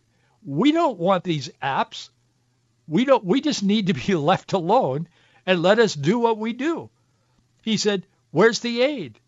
We 0.45 0.73
don't 0.73 0.99
want 0.99 1.23
these 1.23 1.49
apps. 1.61 2.09
We 2.87 3.05
don't, 3.05 3.23
we 3.23 3.39
just 3.39 3.63
need 3.63 3.87
to 3.87 3.93
be 3.93 4.15
left 4.31 4.53
alone 4.53 5.07
and 5.45 5.61
let 5.61 5.79
us 5.79 5.95
do 5.95 6.19
what 6.19 6.37
we 6.37 6.53
do. 6.53 6.89
He 7.61 7.77
said, 7.77 8.05
where's 8.31 8.59
the 8.59 8.81
aid 8.81 9.19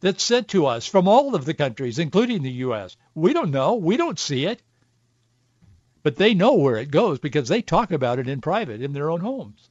that's 0.00 0.22
sent 0.22 0.48
to 0.48 0.66
us 0.66 0.86
from 0.86 1.08
all 1.08 1.34
of 1.34 1.44
the 1.44 1.54
countries, 1.54 1.98
including 1.98 2.42
the 2.42 2.52
U.S.? 2.52 2.96
We 3.14 3.32
don't 3.32 3.50
know. 3.50 3.74
We 3.74 3.96
don't 3.96 4.18
see 4.18 4.46
it. 4.46 4.62
But 6.04 6.16
they 6.16 6.34
know 6.34 6.54
where 6.54 6.76
it 6.76 6.92
goes 6.92 7.18
because 7.18 7.48
they 7.48 7.62
talk 7.62 7.90
about 7.90 8.20
it 8.20 8.28
in 8.28 8.40
private 8.40 8.80
in 8.80 8.92
their 8.92 9.10
own 9.10 9.20
homes. 9.20 9.68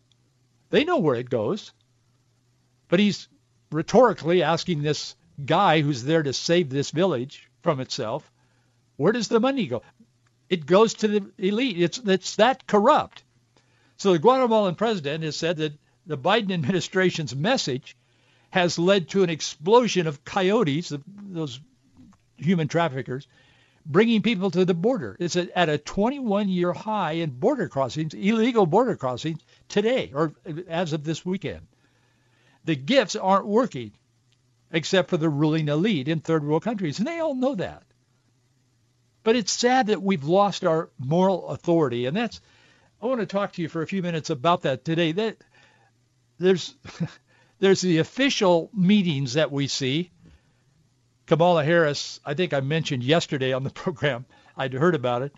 They 0.69 0.83
know 0.83 0.97
where 0.97 1.15
it 1.15 1.29
goes. 1.29 1.71
But 2.89 2.99
he's 2.99 3.29
rhetorically 3.71 4.43
asking 4.43 4.81
this 4.81 5.15
guy 5.45 5.81
who's 5.81 6.03
there 6.03 6.23
to 6.23 6.33
save 6.33 6.69
this 6.69 6.91
village 6.91 7.49
from 7.61 7.79
itself, 7.79 8.31
where 8.95 9.13
does 9.13 9.27
the 9.27 9.39
money 9.39 9.67
go? 9.67 9.81
It 10.49 10.65
goes 10.65 10.93
to 10.95 11.07
the 11.07 11.31
elite. 11.37 11.79
It's, 11.79 11.97
it's 11.99 12.35
that 12.37 12.65
corrupt. 12.67 13.23
So 13.97 14.13
the 14.13 14.19
Guatemalan 14.19 14.75
president 14.75 15.23
has 15.23 15.35
said 15.35 15.57
that 15.57 15.73
the 16.05 16.17
Biden 16.17 16.51
administration's 16.53 17.35
message 17.35 17.95
has 18.49 18.79
led 18.79 19.09
to 19.09 19.23
an 19.23 19.29
explosion 19.29 20.07
of 20.07 20.23
coyotes, 20.23 20.93
those 21.05 21.59
human 22.37 22.67
traffickers, 22.67 23.27
bringing 23.85 24.21
people 24.21 24.49
to 24.51 24.63
the 24.63 24.73
border. 24.73 25.17
It's 25.19 25.35
at 25.35 25.69
a 25.69 25.77
21-year 25.77 26.73
high 26.73 27.13
in 27.13 27.31
border 27.31 27.67
crossings, 27.67 28.13
illegal 28.13 28.65
border 28.65 28.95
crossings 28.95 29.41
today, 29.67 30.11
or 30.13 30.33
as 30.67 30.93
of 30.93 31.03
this 31.03 31.25
weekend 31.25 31.67
the 32.67 32.75
gifts 32.75 33.15
aren't 33.15 33.47
working 33.47 33.93
except 34.71 35.09
for 35.09 35.15
the 35.15 35.29
ruling 35.29 35.69
elite 35.69 36.09
in 36.09 36.19
third 36.19 36.43
world 36.43 36.63
countries. 36.63 36.99
And 36.99 37.07
they 37.07 37.19
all 37.19 37.33
know 37.33 37.55
that. 37.55 37.83
But 39.23 39.37
it's 39.37 39.53
sad 39.53 39.87
that 39.87 40.03
we've 40.03 40.25
lost 40.25 40.65
our 40.65 40.89
moral 40.99 41.47
authority. 41.47 42.05
And 42.05 42.15
that's, 42.15 42.41
I 43.01 43.05
want 43.05 43.21
to 43.21 43.25
talk 43.25 43.53
to 43.53 43.61
you 43.61 43.69
for 43.69 43.81
a 43.81 43.87
few 43.87 44.01
minutes 44.01 44.29
about 44.29 44.63
that 44.63 44.83
today. 44.83 45.13
That 45.13 45.37
there's, 46.39 46.75
there's 47.59 47.79
the 47.79 47.99
official 47.99 48.69
meetings 48.73 49.35
that 49.35 49.49
we 49.49 49.67
see. 49.67 50.11
Kamala 51.25 51.63
Harris, 51.63 52.19
I 52.25 52.33
think 52.33 52.53
I 52.53 52.59
mentioned 52.59 53.03
yesterday 53.03 53.53
on 53.53 53.63
the 53.63 53.69
program, 53.83 54.25
I'd 54.57 54.73
heard 54.73 54.95
about 54.95 55.21
it. 55.21 55.33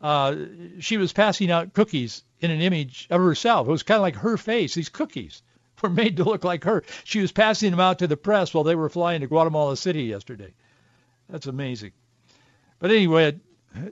Uh, 0.00 0.34
she 0.80 0.96
was 0.96 1.12
passing 1.12 1.52
out 1.52 1.74
cookies 1.74 2.24
in 2.40 2.50
an 2.50 2.60
image 2.60 3.06
of 3.08 3.20
herself. 3.20 3.68
It 3.68 3.70
was 3.70 3.84
kind 3.84 3.98
of 3.98 4.02
like 4.02 4.16
her 4.16 4.36
face, 4.36 4.74
these 4.74 4.88
cookies 4.88 5.42
were 5.80 5.90
made 5.90 6.16
to 6.16 6.24
look 6.24 6.44
like 6.44 6.64
her. 6.64 6.84
She 7.04 7.20
was 7.20 7.32
passing 7.32 7.70
them 7.70 7.80
out 7.80 7.98
to 8.00 8.06
the 8.06 8.16
press 8.16 8.52
while 8.52 8.64
they 8.64 8.74
were 8.74 8.88
flying 8.88 9.20
to 9.20 9.26
Guatemala 9.26 9.76
City 9.76 10.04
yesterday. 10.04 10.52
That's 11.28 11.46
amazing. 11.46 11.92
But 12.78 12.90
anyway, 12.90 13.24
it, 13.28 13.40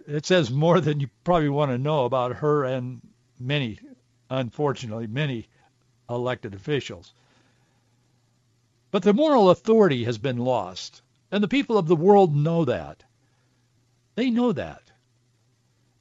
it 0.06 0.26
says 0.26 0.50
more 0.50 0.80
than 0.80 1.00
you 1.00 1.08
probably 1.24 1.48
want 1.48 1.70
to 1.70 1.78
know 1.78 2.04
about 2.04 2.36
her 2.36 2.64
and 2.64 3.00
many, 3.38 3.78
unfortunately, 4.28 5.06
many 5.06 5.48
elected 6.08 6.54
officials. 6.54 7.12
But 8.90 9.02
the 9.04 9.14
moral 9.14 9.50
authority 9.50 10.04
has 10.04 10.18
been 10.18 10.38
lost, 10.38 11.02
and 11.30 11.42
the 11.42 11.48
people 11.48 11.78
of 11.78 11.86
the 11.86 11.96
world 11.96 12.34
know 12.34 12.64
that. 12.64 13.04
They 14.16 14.30
know 14.30 14.52
that. 14.52 14.82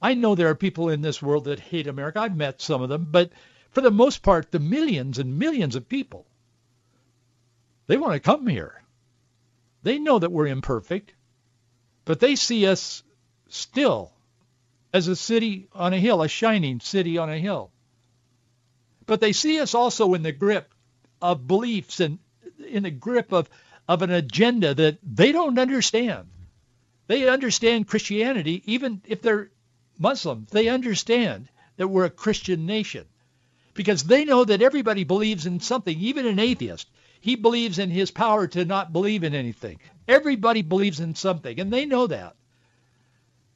I 0.02 0.14
know 0.14 0.34
there 0.34 0.48
are 0.48 0.54
people 0.54 0.88
in 0.88 1.02
this 1.02 1.22
world 1.22 1.44
that 1.44 1.60
hate 1.60 1.86
America. 1.86 2.20
I've 2.20 2.36
met 2.36 2.60
some 2.60 2.82
of 2.82 2.88
them, 2.88 3.06
but 3.10 3.30
for 3.70 3.80
the 3.80 3.90
most 3.90 4.22
part, 4.22 4.50
the 4.50 4.58
millions 4.58 5.18
and 5.18 5.38
millions 5.38 5.76
of 5.76 5.88
people, 5.88 6.26
they 7.86 7.96
want 7.96 8.14
to 8.14 8.20
come 8.20 8.46
here. 8.46 8.82
They 9.82 9.98
know 9.98 10.18
that 10.18 10.32
we're 10.32 10.48
imperfect, 10.48 11.14
but 12.04 12.20
they 12.20 12.36
see 12.36 12.66
us 12.66 13.02
still 13.48 14.12
as 14.92 15.08
a 15.08 15.16
city 15.16 15.68
on 15.72 15.92
a 15.92 15.98
hill, 15.98 16.22
a 16.22 16.28
shining 16.28 16.80
city 16.80 17.16
on 17.16 17.30
a 17.30 17.38
hill. 17.38 17.70
But 19.06 19.20
they 19.20 19.32
see 19.32 19.60
us 19.60 19.74
also 19.74 20.14
in 20.14 20.22
the 20.22 20.32
grip 20.32 20.72
of 21.22 21.46
beliefs 21.46 22.00
and 22.00 22.18
in 22.64 22.82
the 22.82 22.90
grip 22.90 23.32
of, 23.32 23.48
of 23.88 24.02
an 24.02 24.10
agenda 24.10 24.74
that 24.74 24.98
they 25.02 25.32
don't 25.32 25.58
understand. 25.58 26.28
They 27.06 27.28
understand 27.28 27.88
Christianity, 27.88 28.62
even 28.66 29.02
if 29.04 29.22
they're 29.22 29.50
Muslim. 29.98 30.46
They 30.50 30.68
understand 30.68 31.48
that 31.76 31.88
we're 31.88 32.04
a 32.04 32.10
Christian 32.10 32.66
nation 32.66 33.06
because 33.80 34.04
they 34.04 34.26
know 34.26 34.44
that 34.44 34.60
everybody 34.60 35.04
believes 35.04 35.46
in 35.46 35.58
something, 35.58 35.98
even 35.98 36.26
an 36.26 36.38
atheist. 36.38 36.86
He 37.18 37.34
believes 37.34 37.78
in 37.78 37.88
his 37.88 38.10
power 38.10 38.46
to 38.48 38.66
not 38.66 38.92
believe 38.92 39.24
in 39.24 39.34
anything. 39.34 39.80
Everybody 40.06 40.60
believes 40.60 41.00
in 41.00 41.14
something, 41.14 41.58
and 41.58 41.72
they 41.72 41.86
know 41.86 42.06
that. 42.06 42.36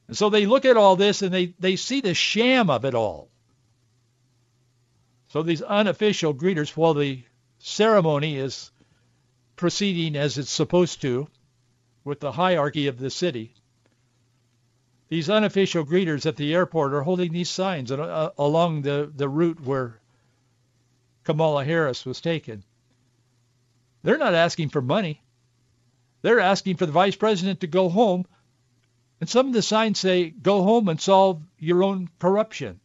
And 0.07 0.17
so 0.17 0.31
they 0.31 0.47
look 0.47 0.65
at 0.65 0.77
all 0.77 0.95
this 0.95 1.21
and 1.21 1.31
they, 1.31 1.53
they 1.59 1.75
see 1.75 2.01
the 2.01 2.15
sham 2.15 2.71
of 2.71 2.85
it 2.85 2.95
all. 2.95 3.29
So 5.27 5.43
these 5.43 5.61
unofficial 5.61 6.33
greeters, 6.33 6.75
while 6.75 6.95
the 6.95 7.21
ceremony 7.59 8.37
is 8.37 8.71
proceeding 9.55 10.15
as 10.15 10.39
it's 10.39 10.49
supposed 10.49 11.03
to, 11.03 11.27
with 12.03 12.19
the 12.19 12.31
hierarchy 12.31 12.87
of 12.87 12.97
the 12.97 13.11
city, 13.11 13.53
these 15.07 15.29
unofficial 15.29 15.85
greeters 15.85 16.25
at 16.25 16.35
the 16.35 16.55
airport 16.55 16.95
are 16.95 17.03
holding 17.03 17.31
these 17.31 17.51
signs 17.51 17.91
uh, 17.91 18.31
along 18.39 18.81
the, 18.81 19.11
the 19.15 19.29
route 19.29 19.61
where 19.61 19.99
Kamala 21.25 21.65
Harris 21.65 22.05
was 22.05 22.21
taken. 22.21 22.63
They're 24.03 24.17
not 24.17 24.35
asking 24.35 24.69
for 24.69 24.81
money. 24.81 25.21
They're 26.21 26.39
asking 26.39 26.77
for 26.77 26.85
the 26.85 26.91
vice 26.91 27.15
president 27.15 27.61
to 27.61 27.67
go 27.67 27.89
home. 27.89 28.25
And 29.19 29.27
some 29.27 29.47
of 29.47 29.53
the 29.53 29.61
signs 29.61 29.99
say, 29.99 30.29
go 30.29 30.63
home 30.63 30.87
and 30.87 31.01
solve 31.01 31.41
your 31.57 31.83
own 31.83 32.09
corruption. 32.19 32.79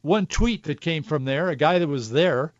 One 0.00 0.26
tweet 0.26 0.64
that 0.64 0.80
came 0.80 1.02
from 1.02 1.24
there, 1.24 1.50
a 1.50 1.56
guy 1.56 1.78
that 1.78 1.88
was 1.88 2.10
there, 2.10 2.54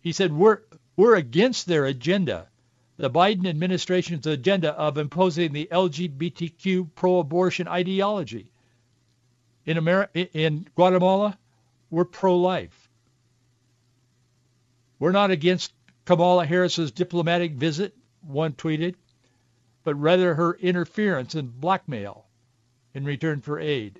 he 0.00 0.12
said, 0.12 0.32
we're, 0.32 0.60
we're 0.96 1.16
against 1.16 1.66
their 1.66 1.84
agenda, 1.86 2.48
the 2.96 3.10
Biden 3.10 3.46
administration's 3.46 4.26
agenda 4.26 4.72
of 4.72 4.98
imposing 4.98 5.52
the 5.52 5.68
LGBTQ 5.72 6.90
pro-abortion 6.94 7.66
ideology. 7.66 8.52
In, 9.66 9.76
America, 9.76 10.32
in 10.32 10.68
Guatemala, 10.76 11.36
we're 11.90 12.04
pro-life. 12.04 12.87
We're 14.98 15.12
not 15.12 15.30
against 15.30 15.72
Kamala 16.04 16.44
Harris's 16.46 16.90
diplomatic 16.90 17.52
visit, 17.52 17.94
one 18.20 18.52
tweeted. 18.52 18.94
but 19.88 19.94
rather 19.94 20.34
her 20.34 20.52
interference 20.52 21.34
and 21.34 21.58
blackmail 21.60 22.26
in 22.92 23.06
return 23.06 23.40
for 23.40 23.58
aid. 23.58 23.98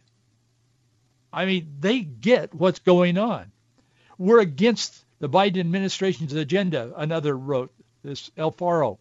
I 1.33 1.47
mean, 1.47 1.77
they 1.81 2.01
get 2.01 2.55
what's 2.55 2.81
going 2.81 3.17
on. 3.17 3.53
We're 4.19 4.41
against 4.41 5.03
the 5.19 5.31
Biden 5.31 5.61
administration's 5.61 6.35
agenda, 6.35 6.93
another 6.95 7.35
wrote, 7.35 7.73
this 8.03 8.31
Alfaro, 8.37 8.99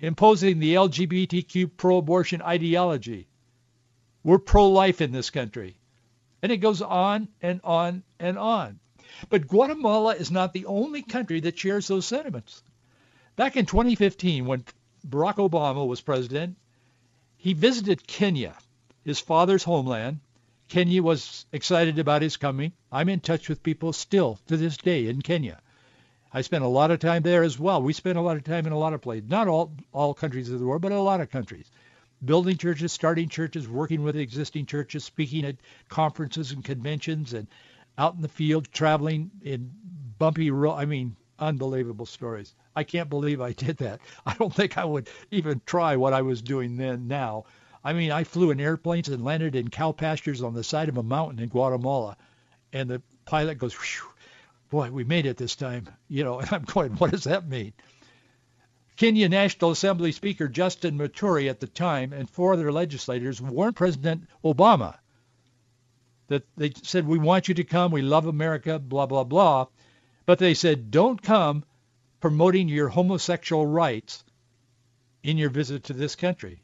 imposing 0.00 0.58
the 0.58 0.74
LGBTQ 0.74 1.70
pro-abortion 1.78 2.42
ideology. 2.42 3.26
We're 4.22 4.36
pro-life 4.36 5.00
in 5.00 5.12
this 5.12 5.30
country. 5.30 5.76
And 6.42 6.52
it 6.52 6.58
goes 6.58 6.82
on 6.82 7.28
and 7.40 7.62
on 7.64 8.02
and 8.20 8.38
on. 8.38 8.80
But 9.28 9.48
Guatemala 9.48 10.14
is 10.14 10.30
not 10.30 10.52
the 10.52 10.66
only 10.66 11.02
country 11.02 11.40
that 11.40 11.58
shares 11.58 11.88
those 11.88 12.06
sentiments. 12.06 12.62
Back 13.36 13.56
in 13.56 13.66
2015, 13.66 14.46
when 14.46 14.64
Barack 15.06 15.36
Obama 15.36 15.86
was 15.86 16.00
president, 16.00 16.56
he 17.36 17.54
visited 17.54 18.06
Kenya, 18.06 18.56
his 19.04 19.18
father's 19.18 19.64
homeland. 19.64 20.20
Kenya 20.68 21.02
was 21.02 21.44
excited 21.52 21.98
about 21.98 22.22
his 22.22 22.36
coming. 22.36 22.72
I'm 22.90 23.08
in 23.08 23.20
touch 23.20 23.48
with 23.48 23.62
people 23.62 23.92
still 23.92 24.38
to 24.46 24.56
this 24.56 24.76
day 24.76 25.08
in 25.08 25.22
Kenya. 25.22 25.60
I 26.32 26.40
spent 26.40 26.64
a 26.64 26.68
lot 26.68 26.90
of 26.90 26.98
time 26.98 27.22
there 27.22 27.42
as 27.42 27.58
well. 27.58 27.82
We 27.82 27.92
spent 27.92 28.16
a 28.16 28.22
lot 28.22 28.36
of 28.36 28.44
time 28.44 28.66
in 28.66 28.72
a 28.72 28.78
lot 28.78 28.94
of 28.94 29.02
places, 29.02 29.28
not 29.28 29.48
all, 29.48 29.74
all 29.92 30.14
countries 30.14 30.50
of 30.50 30.60
the 30.60 30.64
world, 30.64 30.80
but 30.80 30.92
a 30.92 31.00
lot 31.00 31.20
of 31.20 31.30
countries. 31.30 31.70
Building 32.24 32.56
churches, 32.56 32.92
starting 32.92 33.28
churches, 33.28 33.68
working 33.68 34.02
with 34.02 34.16
existing 34.16 34.64
churches, 34.66 35.04
speaking 35.04 35.44
at 35.44 35.56
conferences 35.88 36.52
and 36.52 36.64
conventions, 36.64 37.34
and 37.34 37.48
out 37.98 38.14
in 38.14 38.22
the 38.22 38.28
field, 38.28 38.70
traveling 38.72 39.30
in 39.42 39.70
bumpy 40.18 40.50
road. 40.50 40.74
I 40.74 40.84
mean, 40.84 41.16
unbelievable 41.38 42.06
stories. 42.06 42.54
I 42.74 42.84
can't 42.84 43.10
believe 43.10 43.40
I 43.40 43.52
did 43.52 43.78
that. 43.78 44.00
I 44.26 44.34
don't 44.34 44.54
think 44.54 44.78
I 44.78 44.84
would 44.84 45.08
even 45.30 45.60
try 45.66 45.96
what 45.96 46.12
I 46.12 46.22
was 46.22 46.42
doing 46.42 46.76
then 46.76 47.08
now. 47.08 47.44
I 47.84 47.92
mean, 47.92 48.12
I 48.12 48.24
flew 48.24 48.50
in 48.52 48.60
airplanes 48.60 49.08
and 49.08 49.24
landed 49.24 49.56
in 49.56 49.68
cow 49.68 49.92
pastures 49.92 50.42
on 50.42 50.54
the 50.54 50.62
side 50.62 50.88
of 50.88 50.96
a 50.96 51.02
mountain 51.02 51.40
in 51.40 51.48
Guatemala. 51.48 52.16
And 52.72 52.88
the 52.88 53.02
pilot 53.24 53.58
goes, 53.58 53.76
boy, 54.70 54.90
we 54.90 55.04
made 55.04 55.26
it 55.26 55.36
this 55.36 55.56
time. 55.56 55.88
You 56.08 56.24
know, 56.24 56.40
and 56.40 56.52
I'm 56.52 56.64
going, 56.64 56.92
what 56.92 57.10
does 57.10 57.24
that 57.24 57.48
mean? 57.48 57.72
Kenya 58.96 59.28
National 59.30 59.70
Assembly 59.70 60.12
Speaker 60.12 60.46
Justin 60.46 60.98
Muturi 60.98 61.48
at 61.48 61.58
the 61.58 61.66
time 61.66 62.12
and 62.12 62.28
four 62.28 62.52
other 62.52 62.70
legislators 62.70 63.40
warned 63.40 63.76
President 63.76 64.28
Obama 64.44 64.98
that 66.32 66.44
they 66.56 66.72
said, 66.82 67.06
we 67.06 67.18
want 67.18 67.48
you 67.48 67.54
to 67.54 67.64
come, 67.64 67.92
we 67.92 68.02
love 68.02 68.26
America, 68.26 68.78
blah, 68.78 69.06
blah, 69.06 69.24
blah. 69.24 69.66
But 70.26 70.38
they 70.38 70.54
said, 70.54 70.90
don't 70.90 71.20
come 71.20 71.64
promoting 72.20 72.68
your 72.68 72.88
homosexual 72.88 73.66
rights 73.66 74.24
in 75.22 75.36
your 75.38 75.50
visit 75.50 75.84
to 75.84 75.92
this 75.92 76.16
country. 76.16 76.62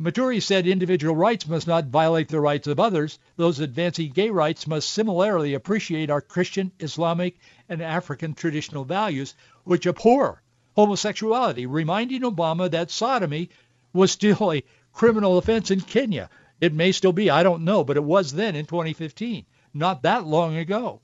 Muturi 0.00 0.40
said 0.40 0.66
individual 0.66 1.16
rights 1.16 1.48
must 1.48 1.66
not 1.66 1.86
violate 1.86 2.28
the 2.28 2.40
rights 2.40 2.68
of 2.68 2.78
others. 2.78 3.18
Those 3.36 3.58
advancing 3.58 4.12
gay 4.12 4.30
rights 4.30 4.66
must 4.66 4.90
similarly 4.90 5.54
appreciate 5.54 6.10
our 6.10 6.20
Christian, 6.20 6.70
Islamic, 6.78 7.36
and 7.68 7.82
African 7.82 8.34
traditional 8.34 8.84
values, 8.84 9.34
which 9.64 9.86
abhor 9.86 10.42
homosexuality, 10.76 11.66
reminding 11.66 12.22
Obama 12.22 12.70
that 12.70 12.90
sodomy 12.92 13.50
was 13.92 14.12
still 14.12 14.52
a 14.52 14.62
criminal 14.92 15.38
offense 15.38 15.72
in 15.72 15.80
Kenya. 15.80 16.30
It 16.60 16.74
may 16.74 16.92
still 16.92 17.12
be, 17.12 17.30
I 17.30 17.42
don't 17.42 17.64
know, 17.64 17.84
but 17.84 17.96
it 17.96 18.04
was 18.04 18.32
then 18.32 18.56
in 18.56 18.66
2015, 18.66 19.46
not 19.74 20.02
that 20.02 20.26
long 20.26 20.56
ago. 20.56 21.00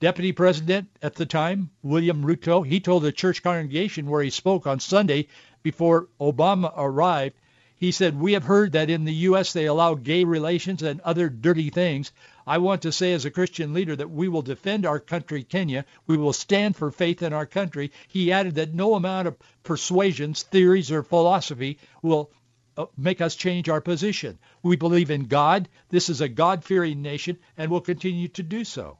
Deputy 0.00 0.32
President 0.32 0.88
at 1.00 1.14
the 1.14 1.26
time, 1.26 1.70
William 1.82 2.24
Ruto, 2.24 2.66
he 2.66 2.80
told 2.80 3.04
the 3.04 3.12
church 3.12 3.42
congregation 3.42 4.10
where 4.10 4.22
he 4.22 4.30
spoke 4.30 4.66
on 4.66 4.80
Sunday 4.80 5.28
before 5.62 6.08
Obama 6.20 6.72
arrived, 6.76 7.36
he 7.76 7.90
said, 7.90 8.20
we 8.20 8.34
have 8.34 8.44
heard 8.44 8.72
that 8.72 8.90
in 8.90 9.04
the 9.04 9.14
U.S. 9.26 9.52
they 9.52 9.66
allow 9.66 9.94
gay 9.94 10.22
relations 10.22 10.82
and 10.82 11.00
other 11.00 11.28
dirty 11.28 11.68
things. 11.68 12.12
I 12.46 12.58
want 12.58 12.82
to 12.82 12.92
say 12.92 13.12
as 13.12 13.24
a 13.24 13.30
Christian 13.30 13.74
leader 13.74 13.96
that 13.96 14.10
we 14.10 14.28
will 14.28 14.42
defend 14.42 14.86
our 14.86 15.00
country, 15.00 15.42
Kenya. 15.42 15.84
We 16.06 16.16
will 16.16 16.32
stand 16.32 16.76
for 16.76 16.92
faith 16.92 17.22
in 17.22 17.32
our 17.32 17.46
country. 17.46 17.90
He 18.06 18.30
added 18.30 18.54
that 18.54 18.72
no 18.72 18.94
amount 18.94 19.26
of 19.26 19.36
persuasions, 19.64 20.44
theories, 20.44 20.92
or 20.92 21.02
philosophy 21.02 21.78
will 22.02 22.30
Uh, 22.76 22.86
make 22.96 23.20
us 23.20 23.36
change 23.36 23.68
our 23.68 23.82
position. 23.82 24.38
We 24.62 24.76
believe 24.76 25.10
in 25.10 25.26
God. 25.26 25.68
This 25.90 26.08
is 26.08 26.22
a 26.22 26.28
God-fearing 26.28 27.02
nation 27.02 27.38
and 27.58 27.70
will 27.70 27.82
continue 27.82 28.28
to 28.28 28.42
do 28.42 28.64
so. 28.64 28.98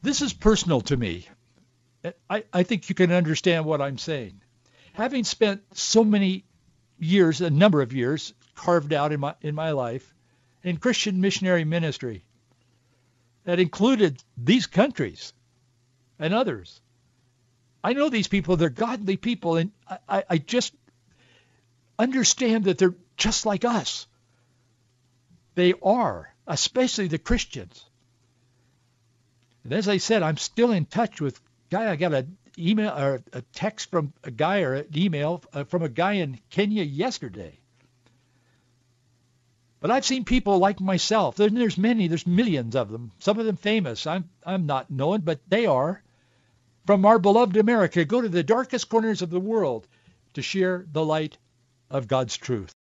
This 0.00 0.22
is 0.22 0.32
personal 0.32 0.80
to 0.82 0.96
me. 0.96 1.26
I, 2.30 2.44
I 2.52 2.62
think 2.62 2.88
you 2.88 2.94
can 2.94 3.10
understand 3.10 3.64
what 3.64 3.80
I'm 3.80 3.98
saying. 3.98 4.40
Having 4.92 5.24
spent 5.24 5.62
so 5.76 6.04
many 6.04 6.44
years, 6.98 7.40
a 7.40 7.50
number 7.50 7.82
of 7.82 7.92
years, 7.92 8.32
carved 8.54 8.92
out 8.92 9.12
in 9.12 9.20
my 9.20 9.34
in 9.40 9.54
my 9.54 9.70
life 9.70 10.14
in 10.62 10.76
Christian 10.76 11.20
missionary 11.20 11.64
ministry 11.64 12.24
that 13.44 13.60
included 13.60 14.22
these 14.36 14.66
countries 14.66 15.32
and 16.18 16.34
others. 16.34 16.80
I 17.82 17.92
know 17.92 18.08
these 18.08 18.28
people, 18.28 18.56
they're 18.56 18.68
godly 18.68 19.16
people, 19.16 19.56
and 19.56 19.70
I, 20.08 20.24
I 20.30 20.38
just 20.38 20.74
understand 21.98 22.64
that 22.64 22.78
they're 22.78 22.94
just 23.16 23.46
like 23.46 23.64
us. 23.64 24.06
They 25.54 25.74
are, 25.82 26.32
especially 26.46 27.08
the 27.08 27.18
Christians. 27.18 27.84
And 29.64 29.72
as 29.72 29.88
I 29.88 29.96
said, 29.96 30.22
I'm 30.22 30.36
still 30.36 30.72
in 30.72 30.86
touch 30.86 31.20
with 31.20 31.40
guy. 31.70 31.90
I 31.90 31.96
got 31.96 32.14
an 32.14 32.38
email 32.58 32.90
or 32.90 33.22
a 33.32 33.42
text 33.52 33.90
from 33.90 34.12
a 34.24 34.30
guy 34.30 34.62
or 34.62 34.74
an 34.74 34.86
email 34.96 35.42
uh, 35.52 35.64
from 35.64 35.82
a 35.82 35.88
guy 35.88 36.14
in 36.14 36.38
Kenya 36.50 36.82
yesterday. 36.82 37.58
But 39.80 39.90
I've 39.90 40.04
seen 40.04 40.24
people 40.24 40.58
like 40.58 40.80
myself. 40.80 41.36
There's, 41.36 41.52
there's 41.52 41.78
many. 41.78 42.08
There's 42.08 42.26
millions 42.26 42.74
of 42.74 42.90
them. 42.90 43.12
Some 43.18 43.38
of 43.38 43.46
them 43.46 43.56
famous. 43.56 44.06
I'm 44.06 44.28
I'm 44.44 44.66
not 44.66 44.90
known, 44.90 45.20
but 45.20 45.40
they 45.48 45.66
are. 45.66 46.02
From 46.86 47.04
our 47.04 47.18
beloved 47.18 47.56
America, 47.56 48.04
go 48.04 48.20
to 48.20 48.28
the 48.28 48.42
darkest 48.42 48.88
corners 48.88 49.22
of 49.22 49.30
the 49.30 49.38
world 49.38 49.86
to 50.34 50.42
share 50.42 50.86
the 50.90 51.04
light 51.04 51.36
of 51.90 52.08
God's 52.08 52.36
truth. 52.36 52.74